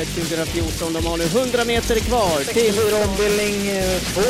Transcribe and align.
Elitloppet 0.00 0.54
2014. 0.54 0.92
De 0.92 1.06
har 1.06 1.16
nu 1.16 1.24
100 1.24 1.64
meter 1.64 2.00
kvar 2.00 2.38
till... 2.38 2.74
64 2.74 3.04
ombildning 3.08 3.56
2. 4.14 4.20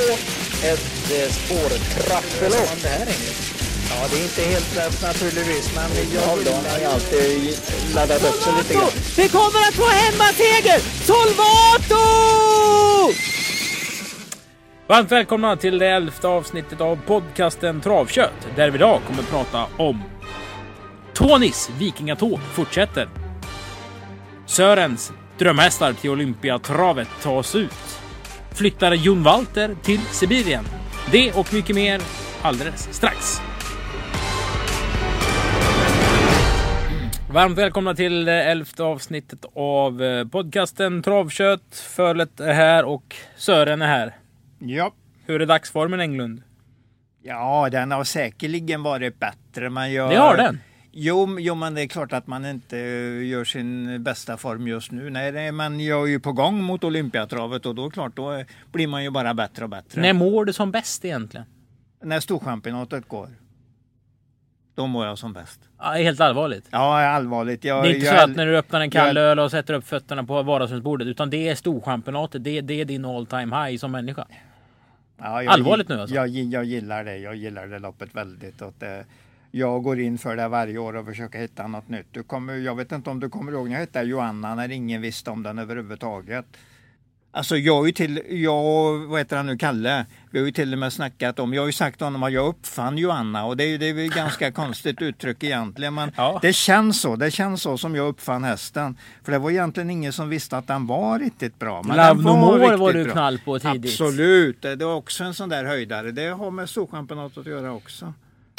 Ett 0.70 1.10
eh, 1.16 1.30
spårtrappelopp. 1.32 2.70
Ja, 3.90 4.06
det 4.10 4.18
är 4.18 4.22
inte 4.22 4.42
helt 4.42 4.76
lätt 4.76 5.02
naturligtvis, 5.02 5.74
men 5.74 5.90
jag 6.14 6.20
har 6.20 6.36
alltid 6.92 7.58
laddat 7.94 8.24
upp 8.24 8.42
sig 8.42 8.52
lite 8.58 8.74
grann. 8.74 8.90
Vi 9.16 9.28
kommer 9.28 9.60
att 9.68 9.74
få 9.74 9.86
hemmaseger! 9.86 10.78
Solvato! 11.04 12.04
Varmt 14.86 15.12
välkomna 15.12 15.56
till 15.56 15.78
det 15.78 15.86
elfte 15.86 16.28
avsnittet 16.28 16.80
av 16.80 16.98
podcasten 17.06 17.80
Travkött 17.80 18.48
där 18.56 18.70
vi 18.70 18.76
idag 18.76 19.00
kommer 19.06 19.22
att 19.22 19.30
prata 19.30 19.66
om 19.76 20.02
Tonys 21.14 21.70
vikingatåg 21.78 22.40
fortsätter. 22.54 23.08
Sörens 24.46 25.12
drömhästar 25.40 25.92
till 25.92 26.10
Olympiatravet 26.10 27.08
tas 27.22 27.54
ut. 27.54 28.00
Flyttar 28.54 28.92
Jon 28.92 29.22
Walter 29.22 29.74
till 29.82 30.00
Sibirien. 30.00 30.64
Det 31.12 31.32
och 31.32 31.54
mycket 31.54 31.76
mer 31.76 32.00
alldeles 32.42 32.88
strax. 32.92 33.40
Varmt 37.32 37.58
välkomna 37.58 37.94
till 37.94 38.28
elfte 38.28 38.82
avsnittet 38.82 39.44
av 39.54 40.02
eh, 40.02 40.28
podcasten 40.28 41.02
Travkött. 41.02 41.74
Fölet 41.96 42.40
är 42.40 42.52
här 42.52 42.84
och 42.84 43.16
Sören 43.36 43.82
är 43.82 43.86
här. 43.86 44.16
Ja. 44.58 44.92
Hur 45.26 45.42
är 45.42 45.46
dagsformen 45.46 46.00
Englund? 46.00 46.42
ja, 47.22 47.68
den 47.72 47.90
har 47.90 48.04
säkerligen 48.04 48.82
varit 48.82 49.20
bättre. 49.20 49.70
Men 49.70 49.92
jag, 49.92 50.10
Det 50.10 50.16
har 50.16 50.36
den. 50.36 50.60
Jo, 50.92 51.36
jo, 51.40 51.54
men 51.54 51.74
det 51.74 51.82
är 51.82 51.86
klart 51.86 52.12
att 52.12 52.26
man 52.26 52.46
inte 52.46 52.76
gör 52.76 53.44
sin 53.44 54.02
bästa 54.02 54.36
form 54.36 54.68
just 54.68 54.90
nu. 54.92 55.10
Nej, 55.10 55.52
men 55.52 55.80
jag 55.80 56.02
är 56.02 56.10
ju 56.10 56.20
på 56.20 56.32
gång 56.32 56.62
mot 56.62 56.84
Olympiatravet 56.84 57.66
och 57.66 57.74
då 57.74 57.90
klart, 57.90 58.16
då 58.16 58.44
blir 58.72 58.86
man 58.86 59.04
ju 59.04 59.10
bara 59.10 59.34
bättre 59.34 59.64
och 59.64 59.70
bättre. 59.70 60.00
När 60.00 60.12
mår 60.12 60.44
du 60.44 60.52
som 60.52 60.70
bäst 60.70 61.04
egentligen? 61.04 61.46
När 62.02 62.20
storchampionatet 62.20 63.08
går. 63.08 63.28
Då 64.74 64.86
mår 64.86 65.06
jag 65.06 65.18
som 65.18 65.32
bäst. 65.32 65.60
Ja, 65.78 65.84
helt 65.84 66.20
allvarligt. 66.20 66.68
Ja, 66.70 67.06
allvarligt. 67.06 67.64
Jag, 67.64 67.84
Det 67.84 67.88
är 67.88 67.94
inte 67.94 68.06
jag, 68.06 68.18
så 68.18 68.24
att 68.24 68.36
när 68.36 68.46
du 68.46 68.58
öppnar 68.58 68.80
en 68.80 68.90
kall 68.90 69.16
öl 69.16 69.38
och 69.38 69.50
sätter 69.50 69.74
upp 69.74 69.86
fötterna 69.86 70.24
på 70.24 70.42
vardagsrumsbordet 70.42 71.08
utan 71.08 71.30
det 71.30 71.48
är 71.48 71.54
storchampionatet. 71.54 72.44
Det, 72.44 72.60
det 72.60 72.80
är 72.80 72.84
din 72.84 73.04
all 73.04 73.26
time 73.26 73.56
high 73.56 73.78
som 73.78 73.92
människa. 73.92 74.26
Ja, 75.18 75.42
jag, 75.42 75.52
Allvarligt 75.52 75.88
nu 75.88 76.00
alltså? 76.00 76.16
Jag, 76.16 76.28
jag 76.28 76.64
gillar 76.64 77.04
det. 77.04 77.16
Jag 77.16 77.36
gillar 77.36 77.66
det 77.66 77.78
loppet 77.78 78.14
väldigt. 78.14 78.62
Och 78.62 78.74
det, 78.78 79.04
jag 79.50 79.82
går 79.82 80.00
in 80.00 80.18
för 80.18 80.36
det 80.36 80.48
varje 80.48 80.78
år 80.78 80.96
och 80.96 81.06
försöker 81.06 81.38
hitta 81.38 81.66
något 81.66 81.88
nytt. 81.88 82.06
Du 82.10 82.22
kommer, 82.22 82.54
jag 82.56 82.74
vet 82.76 82.92
inte 82.92 83.10
om 83.10 83.20
du 83.20 83.28
kommer 83.28 83.52
ihåg 83.52 83.66
när 83.68 83.72
jag 83.72 83.80
hette 83.80 84.00
Joanna 84.00 84.54
när 84.54 84.70
ingen 84.70 85.02
visste 85.02 85.30
om 85.30 85.42
den 85.42 85.58
överhuvudtaget. 85.58 86.46
Alltså 87.32 87.56
jag 87.56 87.74
har 87.76 87.86
ju 87.86 87.92
till, 87.92 88.22
jag, 88.28 88.98
vad 88.98 89.18
heter 89.20 89.36
han 89.36 89.46
nu, 89.46 89.58
Kalle, 89.58 90.06
vi 90.30 90.38
har 90.38 90.46
ju 90.46 90.52
till 90.52 90.72
och 90.72 90.78
med 90.78 90.92
snackat 90.92 91.38
om, 91.38 91.54
jag 91.54 91.62
har 91.62 91.66
ju 91.66 91.72
sagt 91.72 91.96
till 91.96 92.04
honom 92.06 92.22
att 92.22 92.32
jag 92.32 92.46
uppfann 92.46 92.98
Joanna 92.98 93.44
och 93.44 93.56
det 93.56 93.64
är 93.64 93.82
ju 93.82 94.06
ett 94.06 94.14
ganska 94.14 94.52
konstigt 94.62 95.02
uttryck 95.02 95.44
egentligen 95.44 95.94
men 95.94 96.12
Ja. 96.16 96.38
det 96.42 96.52
känns 96.52 97.00
så, 97.00 97.16
det 97.16 97.30
känns 97.30 97.62
så 97.62 97.78
som 97.78 97.94
jag 97.94 98.08
uppfann 98.08 98.44
hästen. 98.44 98.96
För 99.24 99.32
det 99.32 99.38
var 99.38 99.50
egentligen 99.50 99.90
ingen 99.90 100.12
som 100.12 100.28
visste 100.28 100.56
att 100.56 100.66
den 100.66 100.86
var 100.86 101.18
riktigt 101.18 101.58
bra. 101.58 101.82
Men 101.82 101.96
Love 101.96 102.22
No 102.22 102.36
More 102.36 102.76
var 102.76 102.92
du 102.92 103.04
knall 103.10 103.38
på 103.44 103.58
tidigt. 103.58 103.84
Absolut, 104.00 104.62
det 104.62 104.76
var 104.84 104.94
också 104.94 105.24
en 105.24 105.34
sån 105.34 105.48
där 105.48 105.64
höjdare. 105.64 106.10
Det 106.10 106.26
har 106.28 106.50
med 106.50 106.68
Storchampionatet 106.70 107.38
att 107.38 107.46
göra 107.46 107.72
också. 107.72 108.14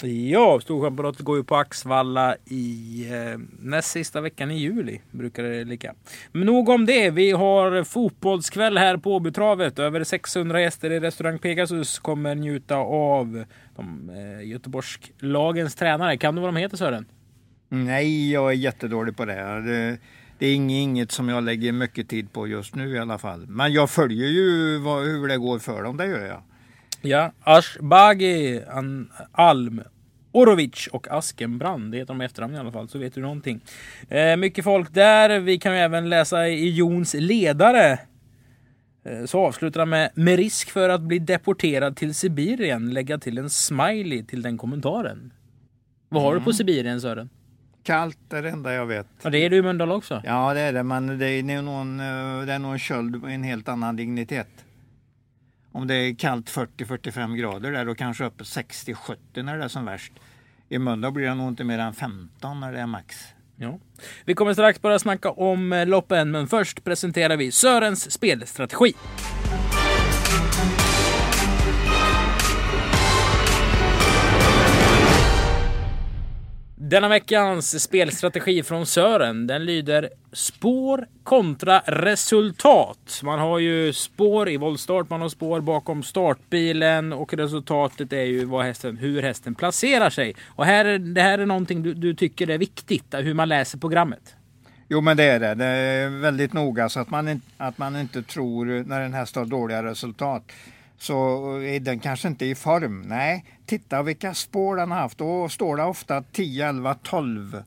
Ja, 0.08 0.60
storchampionatet 0.62 1.22
går 1.22 1.38
ju 1.38 1.44
på 1.44 1.56
Axvalla 1.56 2.36
i 2.46 3.06
eh, 3.12 3.40
näst 3.60 3.92
sista 3.92 4.22
veckan 4.22 4.52
i 4.52 4.58
juli. 4.58 5.02
Brukar 5.12 5.44
det 5.44 5.64
ligga. 5.64 5.94
Men 6.32 6.46
nog 6.46 6.70
om 6.70 6.86
det. 6.86 7.10
Vi 7.10 7.32
har 7.32 7.84
fotbollskväll 7.84 8.78
här 8.78 8.98
på 8.98 9.16
Åbytravet. 9.16 9.80
Över 9.80 10.04
600 10.04 10.62
gäster 10.62 10.92
i 10.92 11.00
restaurang 11.00 11.40
Pegasus 11.40 12.00
kommer 12.00 12.36
njuta 12.36 12.76
av 12.76 13.44
de 13.76 14.10
eh, 14.10 14.48
Göteborgslagens 14.48 15.76
tränare. 15.76 16.18
Kan 16.18 16.36
du 16.36 16.42
vad 16.42 16.48
de 16.48 16.60
heter 16.60 16.78
Sören? 16.78 17.06
Nej, 17.70 18.32
jag 18.32 18.50
är 18.50 18.56
jättedålig 18.56 19.18
på 19.18 19.26
det. 19.26 19.62
Det, 19.62 19.98
det 20.38 20.48
är 20.48 20.56
inget, 20.56 20.84
inget 20.84 21.12
som 21.12 21.30
jag 21.30 21.44
lägger 21.44 21.72
mycket 21.72 22.10
tid 22.10 22.34
på 22.34 22.48
just 22.48 22.76
nu 22.76 22.96
i 22.96 23.00
alla 23.00 23.18
fall. 23.18 23.48
Men 23.48 23.74
jag 23.74 23.90
följer 23.90 24.28
ju 24.28 24.78
vad, 24.78 25.04
hur 25.04 25.28
det 25.28 25.38
går 25.38 25.60
för 25.60 25.84
dem, 25.84 25.98
det 25.98 26.06
gör 26.06 26.26
jag. 26.26 26.44
Ja, 27.02 27.32
Ashbagi, 27.44 28.62
Alm, 29.32 29.82
Orovic 30.32 30.88
och 30.92 31.08
Askenbrand. 31.12 31.92
Det 31.92 31.98
heter 31.98 32.14
de 32.14 32.22
i 32.22 32.26
efternamn 32.26 32.56
i 32.56 32.58
alla 32.58 32.72
fall, 32.72 32.90
så 32.90 32.98
vet 33.00 33.16
du 33.16 33.22
någonting. 33.22 33.60
Eh, 34.10 34.38
mycket 34.38 34.64
folk 34.64 34.94
där. 34.94 35.40
Vi 35.40 35.58
kan 35.58 35.74
ju 35.74 35.80
även 35.80 36.10
läsa 36.10 36.48
i 36.48 36.70
Jons 36.70 37.14
ledare. 37.14 38.00
Eh, 39.06 39.26
så 39.26 39.40
avslutar 39.40 39.80
han 39.80 39.90
med 39.90 40.10
med 40.14 40.36
risk 40.36 40.72
för 40.72 40.90
att 40.90 41.02
bli 41.02 41.20
deporterad 41.20 41.96
till 41.98 42.16
Sibirien 42.16 42.94
lägga 42.94 43.18
till 43.18 43.38
en 43.38 43.50
smiley 43.50 44.24
till 44.24 44.42
den 44.42 44.58
kommentaren. 44.58 45.34
Vad 46.10 46.24
har 46.24 46.36
du 46.36 46.42
på 46.42 46.54
Sibirien 46.54 47.02
Sören? 47.02 47.30
Kallt 47.84 48.34
är 48.34 48.42
det 48.42 48.50
enda 48.50 48.74
jag 48.74 48.86
vet. 48.86 49.08
Ja, 49.24 49.30
det 49.30 49.38
är 49.38 49.50
du 49.50 49.58
i 49.58 49.62
Mölndal 49.62 49.92
också. 49.92 50.22
Ja, 50.26 50.54
det 50.54 50.60
är 50.60 50.74
det, 50.74 50.84
men 50.84 51.20
det 51.20 51.28
är 51.28 51.44
nog 51.44 51.64
någon, 51.64 52.00
eh, 52.00 52.46
det 52.46 52.54
är 52.54 52.60
någon 52.60 52.80
köld 52.80 53.24
med 53.24 53.36
en 53.36 53.44
helt 53.44 53.70
annan 53.70 53.96
dignitet. 53.96 54.48
Om 55.72 55.88
det 55.88 55.96
är 55.96 56.16
kallt 56.16 56.52
40-45 56.52 57.36
grader 57.36 57.72
där 57.72 57.90
och 57.90 57.98
kanske 57.98 58.26
uppe 58.26 58.44
60-70 58.44 59.16
när 59.44 59.58
det 59.58 59.64
är 59.64 59.68
som 59.68 59.86
värst. 59.86 60.14
I 60.70 60.78
Mölndal 60.78 61.12
blir 61.12 61.26
det 61.26 61.36
nog 61.36 61.48
inte 61.48 61.64
mer 61.64 61.80
än 61.80 61.94
15 61.94 62.60
när 62.60 62.74
det 62.74 62.80
är 62.80 62.88
max. 62.88 63.16
Ja. 63.56 63.80
Vi 64.26 64.34
kommer 64.34 64.54
strax 64.54 64.82
börja 64.82 65.00
snacka 65.00 65.32
om 65.32 65.74
eh, 65.74 65.86
loppen, 65.86 66.32
men 66.32 66.48
först 66.48 66.84
presenterar 66.84 67.38
vi 67.38 67.52
Sörens 67.52 68.12
spelstrategi. 68.12 68.94
Denna 76.92 77.08
veckans 77.08 77.84
spelstrategi 77.84 78.64
från 78.64 78.86
Sören, 78.86 79.48
den 79.48 79.66
lyder 79.66 80.10
spår 80.32 81.08
kontra 81.24 81.80
resultat. 81.80 83.22
Man 83.24 83.40
har 83.40 83.60
ju 83.60 83.94
spår 83.94 84.50
i 84.50 84.58
voltstart, 84.58 85.10
man 85.10 85.22
har 85.22 85.30
spår 85.30 85.62
bakom 85.62 86.04
startbilen 86.04 87.14
och 87.14 87.34
resultatet 87.34 88.14
är 88.14 88.24
ju 88.24 88.46
vad 88.46 88.66
hästen, 88.66 88.98
hur 88.98 89.22
hästen 89.22 89.56
placerar 89.56 90.10
sig. 90.10 90.36
Och 90.48 90.66
här, 90.66 90.98
det 90.98 91.22
här 91.22 91.40
är 91.40 91.46
någonting 91.46 91.84
du, 91.84 91.94
du 91.94 92.14
tycker 92.14 92.50
är 92.50 92.58
viktigt, 92.58 93.06
hur 93.12 93.34
man 93.34 93.50
läser 93.50 93.78
programmet. 93.78 94.36
Jo 94.90 95.02
men 95.02 95.18
det 95.18 95.24
är 95.24 95.40
det. 95.40 95.56
Det 95.56 95.66
är 95.66 96.10
väldigt 96.10 96.54
noga 96.54 96.90
så 96.90 97.00
att 97.00 97.10
man, 97.10 97.42
att 97.58 97.78
man 97.78 97.96
inte 97.96 98.24
tror 98.24 98.84
när 98.88 99.02
en 99.02 99.14
häst 99.14 99.36
har 99.36 99.46
dåliga 99.46 99.84
resultat 99.84 100.44
så 101.02 101.16
är 101.62 101.80
den 101.80 102.00
kanske 102.00 102.28
inte 102.28 102.46
i 102.46 102.56
form. 102.56 103.02
Nej, 103.02 103.46
titta 103.66 104.04
vilka 104.04 104.34
spår 104.34 104.76
den 104.76 104.92
har 104.92 104.98
haft. 105.00 105.18
Då 105.18 105.50
står 105.50 105.78
det 105.78 105.84
ofta 105.84 106.22
10, 106.32 106.70
11, 106.70 106.94
12 107.04 107.64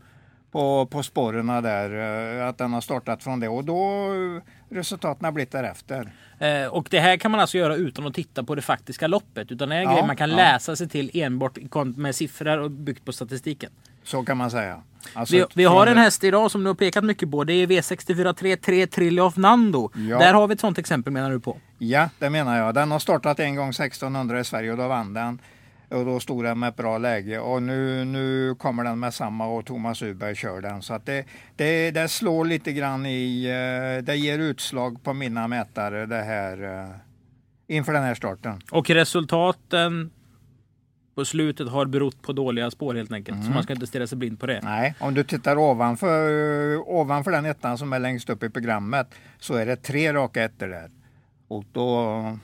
på, 0.52 0.86
på 0.86 1.02
spåren 1.02 1.46
där. 1.46 2.38
eh, 2.40 2.48
Att 2.48 2.58
den 2.58 2.72
har 2.72 2.80
startat 2.80 3.22
från 3.22 3.40
det 3.40 3.48
och 3.48 3.64
då 3.64 4.04
eh, 4.14 4.42
resultaten 4.76 5.24
har 5.24 5.32
blivit 5.32 5.52
därefter. 5.52 6.12
Eh, 6.38 6.66
och 6.66 6.88
det 6.90 7.00
här 7.00 7.16
kan 7.16 7.30
man 7.30 7.40
alltså 7.40 7.58
göra 7.58 7.76
utan 7.76 8.06
att 8.06 8.14
titta 8.14 8.44
på 8.44 8.54
det 8.54 8.62
faktiska 8.62 9.06
loppet. 9.06 9.52
Utan 9.52 9.68
det 9.68 9.76
är 9.76 9.82
Ja, 9.82 9.92
grej 9.94 10.06
man 10.06 10.16
kan 10.16 10.30
ja. 10.30 10.36
läsa 10.36 10.76
sig 10.76 10.88
till 10.88 11.10
enbart 11.14 11.58
med 11.96 12.14
siffror 12.14 12.58
och 12.58 12.70
byggt 12.70 13.04
på 13.04 13.12
statistiken. 13.12 13.70
Så 14.04 14.24
kan 14.24 14.36
man 14.36 14.50
säga. 14.50 14.82
Alltså, 15.14 15.36
Vi, 15.36 15.44
vi 15.54 15.64
har 15.64 15.86
en 15.86 15.98
häst 15.98 16.24
idag 16.24 16.50
som 16.50 16.64
du 16.64 16.70
har 16.70 16.74
pekat 16.74 17.04
mycket 17.04 17.30
på. 17.30 17.44
Det 17.44 17.52
är 17.52 17.66
V64 17.66 18.32
33 18.32 18.86
Trillof 18.86 19.36
Nando. 19.36 19.90
Ja. 19.94 20.18
Där 20.18 20.34
har 20.34 20.46
vi 20.48 20.54
ett 20.54 20.60
sånt 20.60 20.78
exempel 20.78 21.12
menar 21.12 21.30
du 21.30 21.40
på. 21.40 21.56
Ja, 21.78 22.08
det 22.18 22.30
menar 22.30 22.58
jag. 22.58 22.74
Den 22.74 22.90
har 22.90 22.98
startat 22.98 23.40
en 23.40 23.56
gång 23.56 23.68
1600 23.68 24.40
i 24.40 24.44
Sverige 24.44 24.70
och 24.72 24.78
då 24.78 24.88
vann 24.88 25.14
den. 25.14 25.38
Och 25.88 26.04
då 26.04 26.20
stod 26.20 26.44
den 26.44 26.58
med 26.58 26.68
ett 26.68 26.76
bra 26.76 26.98
läge 26.98 27.38
och 27.38 27.62
nu, 27.62 28.04
nu 28.04 28.54
kommer 28.54 28.84
den 28.84 29.00
med 29.00 29.14
samma 29.14 29.46
och 29.46 29.66
Thomas 29.66 30.02
Uberg 30.02 30.34
kör 30.36 30.60
den. 30.60 30.82
Så 30.82 30.94
att 30.94 31.06
det, 31.06 31.24
det, 31.56 31.90
det 31.90 32.08
slår 32.08 32.44
lite 32.44 32.72
grann 32.72 33.06
i, 33.06 33.44
eh, 33.44 34.04
det 34.04 34.16
ger 34.16 34.38
utslag 34.38 35.02
på 35.02 35.12
mina 35.12 35.48
mätare 35.48 36.06
det 36.06 36.22
här 36.22 36.80
eh, 36.80 36.96
inför 37.76 37.92
den 37.92 38.02
här 38.02 38.14
starten. 38.14 38.60
Och 38.70 38.90
resultaten 38.90 40.10
på 41.14 41.24
slutet 41.24 41.68
har 41.68 41.86
berott 41.86 42.22
på 42.22 42.32
dåliga 42.32 42.70
spår 42.70 42.94
helt 42.94 43.12
enkelt. 43.12 43.36
Mm. 43.36 43.46
Så 43.46 43.52
man 43.52 43.62
ska 43.62 43.72
inte 43.72 43.86
stirra 43.86 44.06
sig 44.06 44.18
blind 44.18 44.40
på 44.40 44.46
det. 44.46 44.60
Nej, 44.62 44.94
om 44.98 45.14
du 45.14 45.24
tittar 45.24 45.58
ovanför, 45.58 46.18
ovanför 46.88 47.30
den 47.30 47.44
ettan 47.44 47.78
som 47.78 47.92
är 47.92 47.98
längst 47.98 48.30
upp 48.30 48.42
i 48.42 48.50
programmet 48.50 49.14
så 49.38 49.54
är 49.54 49.66
det 49.66 49.76
tre 49.76 50.12
raka 50.12 50.44
ettor 50.44 50.68
där. 50.68 50.90
Och 51.48 51.64
då, 51.72 52.38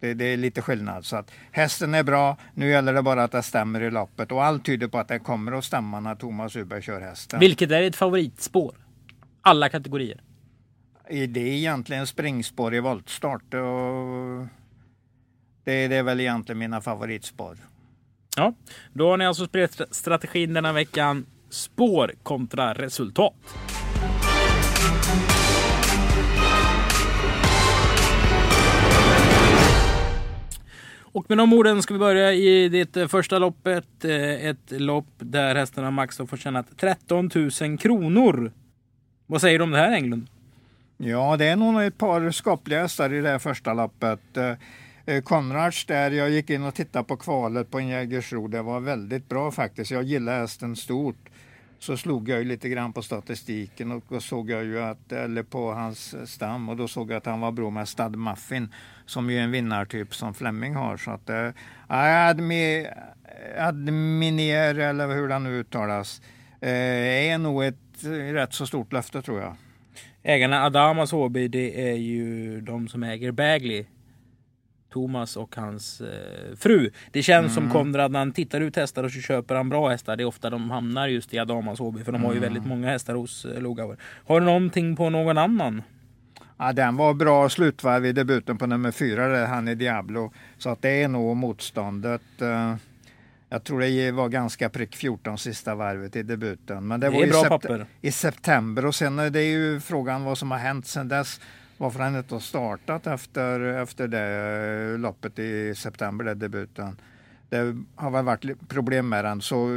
det, 0.00 0.14
det 0.14 0.24
är 0.24 0.36
lite 0.36 0.62
skillnad. 0.62 1.04
Så 1.04 1.16
att 1.16 1.30
hästen 1.50 1.94
är 1.94 2.02
bra, 2.02 2.36
nu 2.54 2.70
gäller 2.70 2.94
det 2.94 3.02
bara 3.02 3.24
att 3.24 3.32
det 3.32 3.42
stämmer 3.42 3.80
i 3.80 3.90
loppet. 3.90 4.32
Och 4.32 4.44
allt 4.44 4.64
tyder 4.64 4.88
på 4.88 4.98
att 4.98 5.08
det 5.08 5.18
kommer 5.18 5.52
att 5.52 5.64
stämma 5.64 6.00
när 6.00 6.14
Thomas 6.14 6.56
Uberg 6.56 6.82
kör 6.82 7.00
hästen. 7.00 7.40
Vilket 7.40 7.70
är 7.70 7.82
ditt 7.82 7.96
favoritspår? 7.96 8.74
Alla 9.42 9.68
kategorier. 9.68 10.20
Det 11.08 11.40
är 11.40 11.54
egentligen 11.54 12.06
springspår 12.06 12.74
i 12.74 12.80
voltstart. 12.80 13.54
Och 13.54 14.46
det, 15.64 15.88
det 15.88 15.96
är 15.96 16.02
väl 16.02 16.20
egentligen 16.20 16.58
mina 16.58 16.80
favoritspår. 16.80 17.56
Ja, 18.36 18.54
då 18.92 19.10
har 19.10 19.16
ni 19.16 19.26
alltså 19.26 19.46
strategin 19.90 20.54
denna 20.54 20.72
veckan. 20.72 21.26
Spår 21.50 22.12
kontra 22.22 22.74
resultat. 22.74 23.34
Och 31.12 31.24
med 31.28 31.38
de 31.38 31.52
orden 31.52 31.82
ska 31.82 31.94
vi 31.94 32.00
börja 32.00 32.32
i 32.32 32.68
det 32.68 32.96
eh, 32.96 33.08
första 33.08 33.38
loppet. 33.38 34.04
Eh, 34.04 34.46
ett 34.46 34.70
lopp 34.70 35.06
där 35.18 35.54
hästarna 35.54 35.90
max 35.90 36.18
har 36.18 36.26
förtjänat 36.26 36.66
13 36.76 37.30
000 37.60 37.78
kronor. 37.78 38.52
Vad 39.26 39.40
säger 39.40 39.58
du 39.58 39.62
om 39.62 39.70
det 39.70 39.78
här 39.78 39.92
Englund? 39.92 40.26
Ja, 40.96 41.36
det 41.36 41.46
är 41.46 41.56
nog 41.56 41.82
ett 41.82 41.98
par 41.98 42.30
skapliga 42.30 42.80
hästar 42.80 43.12
i 43.12 43.20
det 43.20 43.28
här 43.28 43.38
första 43.38 43.74
loppet. 43.74 44.36
Eh, 44.36 44.52
Eh, 45.10 45.22
Konrads 45.22 45.86
där, 45.86 46.10
jag 46.10 46.30
gick 46.30 46.50
in 46.50 46.64
och 46.64 46.74
tittade 46.74 47.04
på 47.04 47.16
kvalet 47.16 47.70
på 47.70 47.78
en 47.78 47.88
Jägersro. 47.88 48.48
Det 48.48 48.62
var 48.62 48.80
väldigt 48.80 49.28
bra 49.28 49.50
faktiskt. 49.50 49.90
Jag 49.90 50.02
gillar 50.02 50.40
hästen 50.40 50.76
stort. 50.76 51.28
Så 51.78 51.96
slog 51.96 52.28
jag 52.28 52.38
ju 52.38 52.44
lite 52.44 52.68
grann 52.68 52.92
på 52.92 53.02
statistiken 53.02 53.92
och 53.92 54.04
då 54.08 54.20
såg 54.20 54.50
jag 54.50 54.64
ju 54.64 54.80
att, 54.82 55.12
eller 55.12 55.42
på 55.42 55.72
hans 55.72 56.30
stam 56.32 56.68
och 56.68 56.76
då 56.76 56.88
såg 56.88 57.10
jag 57.10 57.16
att 57.16 57.26
han 57.26 57.40
var 57.40 57.52
bra 57.52 57.70
med 57.70 57.88
Stad 57.88 58.16
Muffin 58.16 58.68
som 59.06 59.30
ju 59.30 59.38
är 59.38 59.42
en 59.42 59.50
vinnartyp 59.50 60.14
som 60.14 60.34
Fleming 60.34 60.74
har. 60.74 60.96
Så 60.96 61.10
att, 61.10 61.30
äh, 61.30 61.50
admi, 61.88 62.86
Adminer, 63.58 64.74
eller 64.74 65.08
hur 65.08 65.28
det 65.28 65.38
nu 65.38 65.60
uttalas, 65.60 66.22
äh, 66.60 66.70
är 67.32 67.38
nog 67.38 67.64
ett 67.64 68.04
rätt 68.32 68.52
så 68.52 68.66
stort 68.66 68.92
löfte 68.92 69.22
tror 69.22 69.40
jag. 69.40 69.56
Ägarna 70.22 70.62
Adamas 70.62 71.12
HB, 71.12 71.48
det 71.48 71.90
är 71.90 71.96
ju 71.96 72.60
de 72.60 72.88
som 72.88 73.02
äger 73.02 73.32
Bagley. 73.32 73.84
Thomas 74.90 75.36
och 75.36 75.56
hans 75.56 76.00
eh, 76.00 76.56
fru. 76.56 76.90
Det 77.10 77.22
känns 77.22 77.56
mm. 77.56 77.70
som 77.70 77.70
Konrad 77.70 78.12
när 78.12 78.18
han 78.18 78.32
tittar 78.32 78.60
ut 78.60 78.76
hästar 78.76 79.04
och 79.04 79.12
så 79.12 79.20
köper 79.20 79.54
han 79.54 79.68
bra 79.68 79.88
hästar. 79.88 80.16
Det 80.16 80.22
är 80.22 80.26
ofta 80.26 80.50
de 80.50 80.70
hamnar 80.70 81.08
just 81.08 81.34
i 81.34 81.38
Adamas 81.38 81.78
Håby 81.78 82.04
för 82.04 82.12
de 82.12 82.24
har 82.24 82.32
ju 82.32 82.38
mm. 82.38 82.52
väldigt 82.52 82.66
många 82.68 82.88
hästar 82.88 83.14
hos 83.14 83.44
eh, 83.44 83.62
Lugauer. 83.62 83.96
Har 84.26 84.40
du 84.40 84.46
någonting 84.46 84.96
på 84.96 85.10
någon 85.10 85.38
annan? 85.38 85.82
Ja, 86.56 86.72
den 86.72 86.96
var 86.96 87.14
bra 87.14 87.48
slutvarv 87.48 88.06
i 88.06 88.12
debuten 88.12 88.58
på 88.58 88.66
nummer 88.66 88.90
fyra, 88.90 89.28
där 89.28 89.46
han 89.46 89.68
är 89.68 89.74
Diablo. 89.74 90.32
Så 90.58 90.70
att 90.70 90.82
det 90.82 91.02
är 91.02 91.08
nog 91.08 91.36
motståndet. 91.36 92.42
Eh, 92.42 92.74
jag 93.48 93.64
tror 93.64 93.80
det 93.80 94.10
var 94.10 94.28
ganska 94.28 94.68
prick 94.68 94.96
14 94.96 95.38
sista 95.38 95.74
varvet 95.74 96.16
i 96.16 96.22
debuten. 96.22 96.88
Men 96.88 97.00
det, 97.00 97.06
det 97.06 97.16
var 97.16 97.24
i, 97.24 97.32
sept 97.32 97.88
i 98.00 98.12
september 98.12 98.86
och 98.86 98.94
sen 98.94 99.18
är 99.18 99.30
det 99.30 99.42
ju 99.42 99.80
frågan 99.80 100.24
vad 100.24 100.38
som 100.38 100.50
har 100.50 100.58
hänt 100.58 100.86
sen 100.86 101.08
dess. 101.08 101.40
Varför 101.80 102.00
han 102.00 102.16
inte 102.16 102.34
har 102.34 102.40
startat 102.40 103.06
efter, 103.06 103.60
efter 103.60 104.08
det 104.08 104.98
loppet 104.98 105.38
i 105.38 105.74
september, 105.74 106.24
det 106.24 106.34
debuten. 106.34 107.00
Det 107.48 107.76
har 107.94 108.10
väl 108.10 108.24
varit 108.24 108.68
problem 108.68 109.08
med 109.08 109.24
den, 109.24 109.40
så 109.40 109.68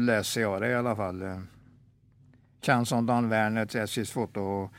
läser 0.00 0.40
jag 0.40 0.60
det 0.60 0.68
i 0.68 0.74
alla 0.74 0.96
fall. 0.96 1.22
Känns 2.60 2.88
som 2.88 3.06
Dan 3.06 3.28
Werner, 3.28 3.76
SJs 3.76 4.10
foto 4.10 4.70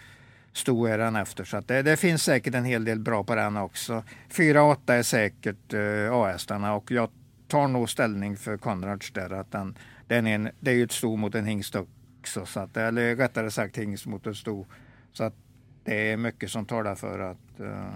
stod 0.53 0.89
den 0.89 1.15
efter. 1.15 1.43
Så 1.43 1.61
det, 1.65 1.81
det, 1.81 1.97
finns 1.97 2.23
säkert 2.23 2.55
en 2.55 2.65
hel 2.65 2.85
del 2.85 2.99
bra 2.99 3.23
på 3.23 3.35
den 3.35 3.57
också. 3.57 4.03
4-8 4.31 4.93
är 4.93 5.03
säkert 5.03 5.73
eh, 5.73 6.13
A-hästarna 6.13 6.75
och 6.75 6.91
jag 6.91 7.09
tar 7.47 7.67
nog 7.67 7.89
ställning 7.89 8.37
för 8.37 8.57
Konrads 8.57 9.11
där. 9.11 9.33
Att 9.33 9.51
den, 9.51 9.77
den 10.07 10.27
är 10.27 10.35
en, 10.35 10.49
det 10.59 10.71
är 10.71 10.75
ju 10.75 10.83
ett 10.83 10.91
sto 10.91 11.15
mot 11.15 11.35
en 11.35 11.45
hingst 11.45 11.75
också. 11.75 12.45
Så 12.45 12.59
att, 12.59 12.77
eller 12.77 13.15
rättare 13.15 13.51
sagt 13.51 13.77
hingst 13.77 14.05
mot 14.05 14.27
ett 14.27 14.37
sto. 14.37 14.65
Så 15.13 15.23
att 15.23 15.35
det 15.83 16.11
är 16.11 16.17
mycket 16.17 16.51
som 16.51 16.65
talar 16.65 16.95
för 16.95 17.19
att 17.19 17.59
uh, 17.59 17.95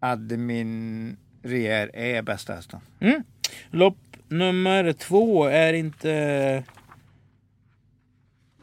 Admin 0.00 1.16
Rier 1.42 1.90
är 1.96 2.22
bästa 2.22 2.54
hästen. 2.54 2.80
Mm. 3.00 3.22
Lopp 3.70 3.98
nummer 4.28 4.92
två 4.92 5.44
är 5.44 5.72
inte 5.72 6.64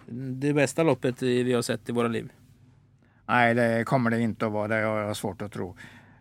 det 0.06 0.54
bästa 0.54 0.83
loppet 0.83 1.21
vi 1.21 1.54
har 1.54 1.62
sett 1.62 1.89
i 1.89 1.92
våra 1.92 2.07
liv. 2.07 2.31
Nej, 3.25 3.54
det 3.54 3.83
kommer 3.86 4.09
det 4.09 4.19
inte 4.21 4.45
att 4.45 4.51
vara. 4.51 4.68
Det 4.68 4.75
har 4.86 5.00
jag 5.00 5.18
svårt 5.18 5.42
att 5.42 5.51
tro. 5.51 5.75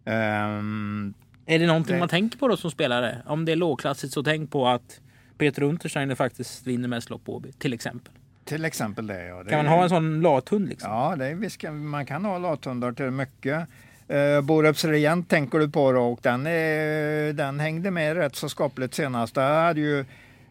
Um, 0.04 1.14
är 1.46 1.58
det 1.58 1.66
någonting 1.66 1.94
det... 1.94 1.98
man 1.98 2.08
tänker 2.08 2.38
på 2.38 2.48
då 2.48 2.56
som 2.56 2.70
spelare? 2.70 3.22
Om 3.26 3.44
det 3.44 3.52
är 3.52 3.56
lågklassigt 3.56 4.12
så 4.12 4.22
tänk 4.22 4.50
på 4.50 4.68
att 4.68 5.00
Peter 5.38 5.62
Untersteiner 5.62 6.14
faktiskt 6.14 6.66
vinner 6.66 6.88
mest 6.88 7.10
lopp 7.10 7.24
på 7.24 7.36
Åby, 7.36 7.52
till 7.52 7.72
exempel. 7.72 8.14
Till 8.52 8.64
exempel 8.64 9.06
det, 9.06 9.26
ja. 9.26 9.42
Det 9.42 9.50
kan 9.50 9.64
man 9.64 9.74
ha 9.74 9.82
en 9.82 9.88
sån 9.88 10.20
lathund? 10.20 10.68
Liksom? 10.68 10.90
Ja, 10.90 11.16
det 11.16 11.26
är, 11.26 11.34
visst 11.34 11.58
kan, 11.58 11.86
man 11.86 12.06
kan 12.06 12.24
ha 12.24 12.38
lathundar 12.38 12.92
till 12.92 13.10
mycket. 13.10 13.68
Uh, 14.12 14.40
Borups 14.40 14.84
Regent 14.84 15.28
tänker 15.28 15.58
du 15.58 15.68
på 15.68 15.92
då 15.92 16.00
och 16.00 16.18
den, 16.22 16.46
är, 16.46 17.32
den 17.32 17.60
hängde 17.60 17.90
med 17.90 18.16
rätt 18.16 18.36
så 18.36 18.48
skapligt 18.48 18.94
senast. 18.94 19.34
Där 19.34 19.64
hade 19.64 19.80
ju 19.80 20.04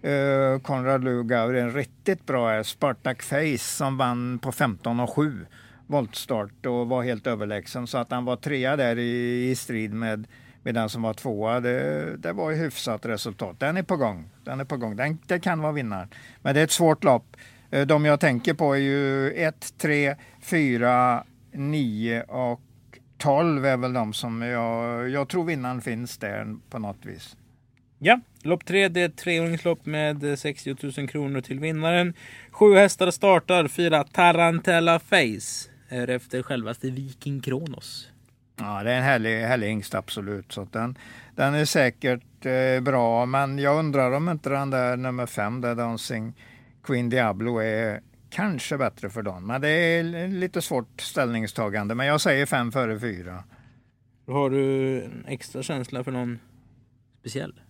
uh, 0.09 0.59
Konrad 0.59 1.03
Lugauer 1.03 1.53
en 1.53 1.73
riktigt 1.73 2.25
bra 2.25 2.63
Spartak 2.63 3.21
Face 3.21 3.57
som 3.57 3.97
vann 3.97 4.39
på 4.39 4.51
15 4.51 4.99
och 4.99 5.09
7 5.09 5.45
voltstart 5.87 6.65
och 6.65 6.87
var 6.87 7.03
helt 7.03 7.27
överlägsen 7.27 7.87
så 7.87 7.97
att 7.97 8.11
han 8.11 8.25
var 8.25 8.35
trea 8.35 8.75
där 8.75 8.99
i, 8.99 9.49
i 9.49 9.55
strid 9.55 9.93
med 9.93 10.27
med 10.63 10.75
den 10.75 10.89
som 10.89 11.01
var 11.01 11.13
tvåa. 11.13 11.59
Det, 11.59 12.17
det 12.17 12.33
var 12.33 12.51
ju 12.51 12.57
hyfsat 12.57 13.05
resultat. 13.05 13.59
Den 13.59 13.77
är 13.77 13.83
på 13.83 13.97
gång. 13.97 14.29
Den 14.43 14.59
är 14.59 14.65
på 14.65 14.77
gång. 14.77 14.95
Den, 14.95 15.19
det 15.27 15.39
kan 15.39 15.61
vara 15.61 15.71
vinnaren. 15.71 16.07
Men 16.41 16.53
det 16.53 16.59
är 16.59 16.63
ett 16.63 16.71
svårt 16.71 17.03
lopp. 17.03 17.37
Eh, 17.71 17.87
de 17.87 18.05
jag 18.05 18.19
tänker 18.19 18.53
på 18.53 18.73
är 18.73 18.79
ju 18.79 19.31
1, 19.31 19.73
3, 19.77 20.15
4, 20.41 21.23
9 21.51 22.23
och 22.23 22.61
12 23.17 23.65
är 23.65 23.77
väl 23.77 23.93
de 23.93 24.13
som 24.13 24.41
jag, 24.41 25.09
jag 25.09 25.29
tror 25.29 25.45
vinnaren 25.45 25.81
finns 25.81 26.17
där 26.17 26.55
på 26.69 26.79
något 26.79 27.05
vis. 27.05 27.35
Ja, 27.99 28.19
lopp 28.43 28.65
3 28.65 28.87
det 28.87 29.01
är 29.01 29.05
ett 29.05 29.17
treåringslopp 29.17 29.85
med 29.85 30.39
60 30.39 30.75
000 30.97 31.07
kronor 31.07 31.41
till 31.41 31.59
vinnaren. 31.59 32.13
Sju 32.51 32.75
hästar 32.75 33.11
startar, 33.11 33.67
fyra 33.67 34.03
Tarantella 34.03 34.99
Face 34.99 35.69
är 35.89 36.07
efter 36.07 36.43
självaste 36.43 36.89
Viking 36.89 37.41
Kronos. 37.41 38.07
Ja, 38.59 38.83
det 38.83 38.91
är 38.91 38.97
en 38.97 39.03
härlig, 39.03 39.41
härlig 39.41 39.67
hingst 39.67 39.95
absolut. 39.95 40.51
Så 40.51 40.67
den, 40.71 40.97
den 41.35 41.53
är 41.53 41.65
säkert 41.65 42.45
eh, 42.45 42.83
bra, 42.83 43.25
men 43.25 43.59
jag 43.59 43.79
undrar 43.79 44.11
om 44.11 44.29
inte 44.29 44.49
den 44.49 44.69
där 44.69 44.97
nummer 44.97 45.25
fem, 45.25 45.61
där 45.61 45.75
Dancing 45.75 46.33
Queen 46.83 47.09
Diablo 47.09 47.57
är 47.57 48.01
kanske 48.29 48.77
bättre 48.77 49.09
för 49.09 49.21
dem. 49.21 49.47
Men 49.47 49.61
det 49.61 49.69
är 49.69 50.27
lite 50.27 50.61
svårt 50.61 51.01
ställningstagande. 51.01 51.95
Men 51.95 52.07
jag 52.07 52.21
säger 52.21 52.45
fem 52.45 52.71
före 52.71 52.99
fyra. 52.99 53.43
Har 54.27 54.49
du 54.49 55.03
en 55.03 55.25
extra 55.27 55.63
känsla 55.63 56.03
för 56.03 56.11
någon 56.11 56.39
speciell? 57.19 57.61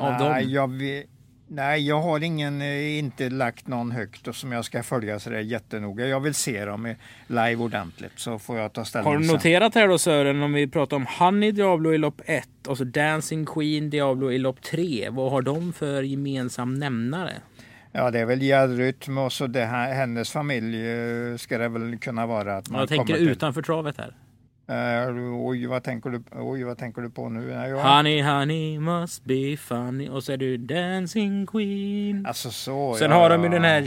Av 0.00 0.12
Nej, 0.12 0.44
dem? 0.44 0.52
Jag, 0.52 0.70
Nej, 1.46 1.86
jag 1.88 2.02
har 2.02 2.22
ingen, 2.22 2.62
eh, 2.62 2.98
inte 2.98 3.30
lagt 3.30 3.66
någon 3.68 3.90
högt 3.90 4.28
och 4.28 4.36
som 4.36 4.52
jag 4.52 4.64
ska 4.64 4.82
följa 4.82 5.18
så 5.18 5.30
det 5.30 5.36
är 5.36 5.40
jättenoga. 5.40 6.06
Jag 6.06 6.20
vill 6.20 6.34
se 6.34 6.64
dem 6.64 6.94
live 7.26 7.56
ordentligt 7.56 8.12
så 8.16 8.38
får 8.38 8.58
jag 8.58 8.72
ta 8.72 8.84
ställning 8.84 9.12
Har 9.12 9.20
du 9.20 9.26
noterat 9.26 9.74
här 9.74 9.88
då 9.88 9.98
Sören, 9.98 10.42
om 10.42 10.52
vi 10.52 10.68
pratar 10.68 10.96
om 10.96 11.06
Honey 11.18 11.52
Diablo 11.52 11.92
i 11.92 11.98
lopp 11.98 12.20
1 12.24 12.48
och 12.66 12.78
så 12.78 12.84
Dancing 12.84 13.46
Queen 13.46 13.90
Diablo 13.90 14.32
i 14.32 14.38
lopp 14.38 14.62
3. 14.62 15.08
Vad 15.10 15.30
har 15.30 15.42
de 15.42 15.72
för 15.72 16.02
gemensam 16.02 16.74
nämnare? 16.74 17.32
Ja, 17.96 18.10
det 18.10 18.18
är 18.18 18.24
väl 18.24 18.76
Rytm 18.76 19.18
och 19.18 19.32
så 19.32 19.46
det 19.46 19.64
här, 19.64 19.94
hennes 19.94 20.30
familj 20.30 20.90
eh, 20.90 21.36
ska 21.36 21.58
det 21.58 21.68
väl 21.68 21.98
kunna 21.98 22.26
vara. 22.26 22.56
Att 22.56 22.70
man 22.70 22.80
jag 22.80 22.88
tänker 22.88 23.14
till... 23.14 23.28
utanför 23.28 23.62
travet 23.62 23.96
här. 23.98 24.14
Uh, 24.70 25.46
oj, 25.46 25.66
vad 25.66 25.82
tänker 25.82 26.10
du, 26.10 26.22
oj, 26.32 26.64
vad 26.64 26.78
tänker 26.78 27.02
du 27.02 27.10
på 27.10 27.28
nu? 27.28 27.50
Jag... 27.50 27.96
Honey, 27.96 28.22
honey 28.22 28.78
must 28.78 29.24
be 29.24 29.56
funny. 29.56 30.08
Och 30.08 30.24
så 30.24 30.32
är 30.32 30.36
du 30.36 30.56
Dancing 30.56 31.46
Queen. 31.46 32.26
Alltså 32.26 32.50
så, 32.50 32.94
Sen 32.94 33.10
ja, 33.10 33.16
har 33.16 33.30
de 33.30 33.44
ju 33.44 33.48
den 33.48 33.64
här 33.64 33.82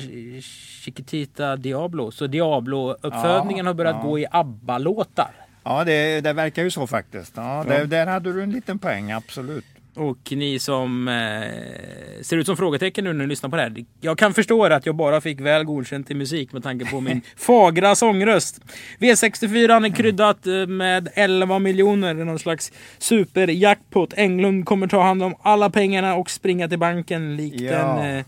Chiquitita 0.84 1.56
Diablo. 1.56 2.12
Så 2.12 2.28
Diablo-uppfödningen 2.28 3.66
ja, 3.66 3.70
har 3.70 3.74
börjat 3.74 3.96
ja. 4.02 4.10
gå 4.10 4.20
i 4.20 4.26
ABBA-låtar. 4.32 5.32
Ja, 5.64 5.84
det, 5.84 6.22
det, 6.22 6.34
verkar 6.34 6.64
ju 6.64 6.72
så 6.72 6.88
faktiskt. 6.88 7.34
Ja, 7.36 7.66
det, 7.68 7.86
där 7.86 8.08
hade 8.08 8.34
du 8.34 8.44
en 8.44 8.52
liten 8.52 8.80
poäng, 8.80 9.12
absolut. 9.12 9.66
Och 9.98 10.32
ni 10.32 10.60
som 10.60 11.08
eh, 11.08 12.22
ser 12.22 12.38
ut 12.38 12.46
som 12.46 12.58
frågetecken 12.58 13.04
nu 13.04 13.14
när 13.14 13.20
ni 13.20 13.28
lyssnar 13.28 13.50
på 13.50 13.56
det 13.56 13.62
här. 13.62 13.86
Jag 14.02 14.18
kan 14.18 14.34
förstå 14.34 14.66
att 14.66 14.86
jag 14.86 14.96
bara 14.96 15.22
fick 15.22 15.40
väl 15.40 15.64
godkänt 15.64 16.12
i 16.12 16.14
musik 16.14 16.54
med 16.54 16.64
tanke 16.64 16.86
på 16.86 17.02
min 17.02 17.22
fagra 17.36 17.96
sångröst. 17.96 18.62
V64 19.00 19.86
är 19.86 19.96
kryddat 19.96 20.48
eh, 20.48 20.68
med 20.68 21.10
11 21.14 21.60
miljoner. 21.60 22.14
Någon 22.14 22.40
slags 22.40 22.72
superjackpot. 22.98 24.14
Englund 24.18 24.66
kommer 24.66 24.88
ta 24.88 25.02
hand 25.02 25.24
om 25.24 25.36
alla 25.42 25.70
pengarna 25.70 26.16
och 26.16 26.30
springa 26.30 26.70
till 26.70 26.80
banken 26.80 27.36
likt 27.36 27.62
ja. 27.62 28.04
en 28.04 28.18
eh, 28.18 28.26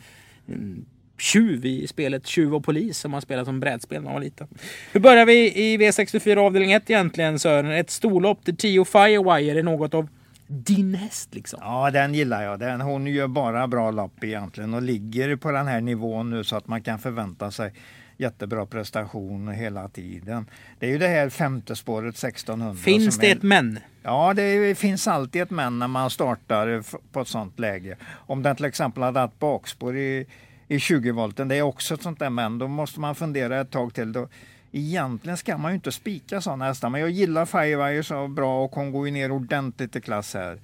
tjuv 1.21 1.65
i 1.65 1.87
spelet 1.87 2.27
Tjuv 2.27 2.55
och 2.55 2.63
polis 2.63 2.97
som 2.97 3.11
man 3.11 3.21
spelat 3.21 3.45
som 3.45 3.59
brädspel 3.59 3.97
när 3.97 4.05
man 4.05 4.13
var 4.13 4.21
liten. 4.21 4.47
Hur 4.91 4.99
börjar 4.99 5.25
vi 5.25 5.53
i 5.55 5.77
V64 5.77 6.37
avdelning 6.37 6.71
1 6.71 6.89
egentligen 6.89 7.39
Sören? 7.39 7.71
Ett 7.71 7.89
storlopp 7.89 8.45
där 8.45 8.53
10 8.53 8.85
Firewire 8.85 9.59
är 9.59 9.63
något 9.63 9.93
av 9.93 10.07
din 10.51 10.93
häst 10.93 11.35
liksom. 11.35 11.59
Ja, 11.63 11.91
den 11.91 12.13
gillar 12.13 12.43
jag. 12.43 12.59
Den, 12.59 12.81
hon 12.81 13.07
gör 13.07 13.27
bara 13.27 13.67
bra 13.67 13.91
lopp 13.91 14.23
egentligen 14.23 14.73
och 14.73 14.81
ligger 14.81 15.35
på 15.35 15.51
den 15.51 15.67
här 15.67 15.81
nivån 15.81 16.29
nu 16.29 16.43
så 16.43 16.55
att 16.55 16.67
man 16.67 16.81
kan 16.81 16.99
förvänta 16.99 17.51
sig 17.51 17.73
jättebra 18.17 18.65
prestation 18.65 19.47
hela 19.47 19.89
tiden. 19.89 20.49
Det 20.79 20.85
är 20.85 20.89
ju 20.89 20.97
det 20.97 21.07
här 21.07 21.29
femte 21.29 21.75
spåret 21.75 22.15
1600. 22.15 22.75
Finns 22.75 23.17
det 23.17 23.31
är... 23.31 23.35
ett 23.35 23.43
men? 23.43 23.79
Ja, 24.03 24.33
det 24.33 24.77
finns 24.77 25.07
alltid 25.07 25.41
ett 25.41 25.49
men 25.49 25.79
när 25.79 25.87
man 25.87 26.09
startar 26.09 26.83
på 27.11 27.21
ett 27.21 27.27
sånt 27.27 27.59
läge. 27.59 27.97
Om 28.11 28.43
den 28.43 28.55
till 28.55 28.65
exempel 28.65 29.03
hade 29.03 29.19
haft 29.19 29.39
bakspår 29.39 29.97
i, 29.97 30.27
i 30.67 30.79
20 30.79 31.11
volten, 31.11 31.47
det 31.47 31.55
är 31.55 31.61
också 31.61 31.93
ett 31.93 32.01
sånt 32.01 32.19
där 32.19 32.29
men. 32.29 32.57
Då 32.57 32.67
måste 32.67 32.99
man 32.99 33.15
fundera 33.15 33.61
ett 33.61 33.71
tag 33.71 33.93
till. 33.93 34.11
Då, 34.11 34.27
Egentligen 34.71 35.37
ska 35.37 35.57
man 35.57 35.71
ju 35.71 35.75
inte 35.75 35.91
spika 35.91 36.41
sådana 36.41 36.65
hästar, 36.65 36.89
men 36.89 37.01
jag 37.01 37.09
gillar 37.09 37.45
Firewire 37.45 38.03
så 38.03 38.27
bra 38.27 38.63
och 38.63 38.71
hon 38.71 38.91
går 38.91 39.05
ju 39.05 39.11
ner 39.11 39.31
ordentligt 39.31 39.95
i 39.95 40.01
klass 40.01 40.33
här. 40.33 40.59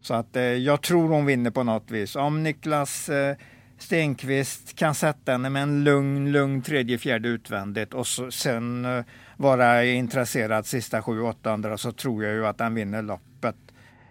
Så 0.00 0.14
att 0.14 0.36
eh, 0.36 0.42
jag 0.42 0.82
tror 0.82 1.08
hon 1.08 1.26
vinner 1.26 1.50
på 1.50 1.62
något 1.62 1.90
vis. 1.90 2.16
Om 2.16 2.42
Niklas 2.42 3.08
eh, 3.08 3.36
Stenqvist 3.78 4.76
kan 4.76 4.94
sätta 4.94 5.32
henne 5.32 5.50
med 5.50 5.62
en 5.62 5.84
lugn, 5.84 6.32
lugn 6.32 6.62
tredje, 6.62 6.98
fjärde 6.98 7.28
utvändigt 7.28 7.94
och 7.94 8.06
så, 8.06 8.30
sen 8.30 8.84
eh, 8.84 9.04
vara 9.36 9.84
intresserad 9.84 10.66
sista 10.66 11.00
7-800 11.00 11.76
så 11.76 11.92
tror 11.92 12.24
jag 12.24 12.34
ju 12.34 12.46
att 12.46 12.60
han 12.60 12.74
vinner 12.74 13.02
loppet. 13.02 13.56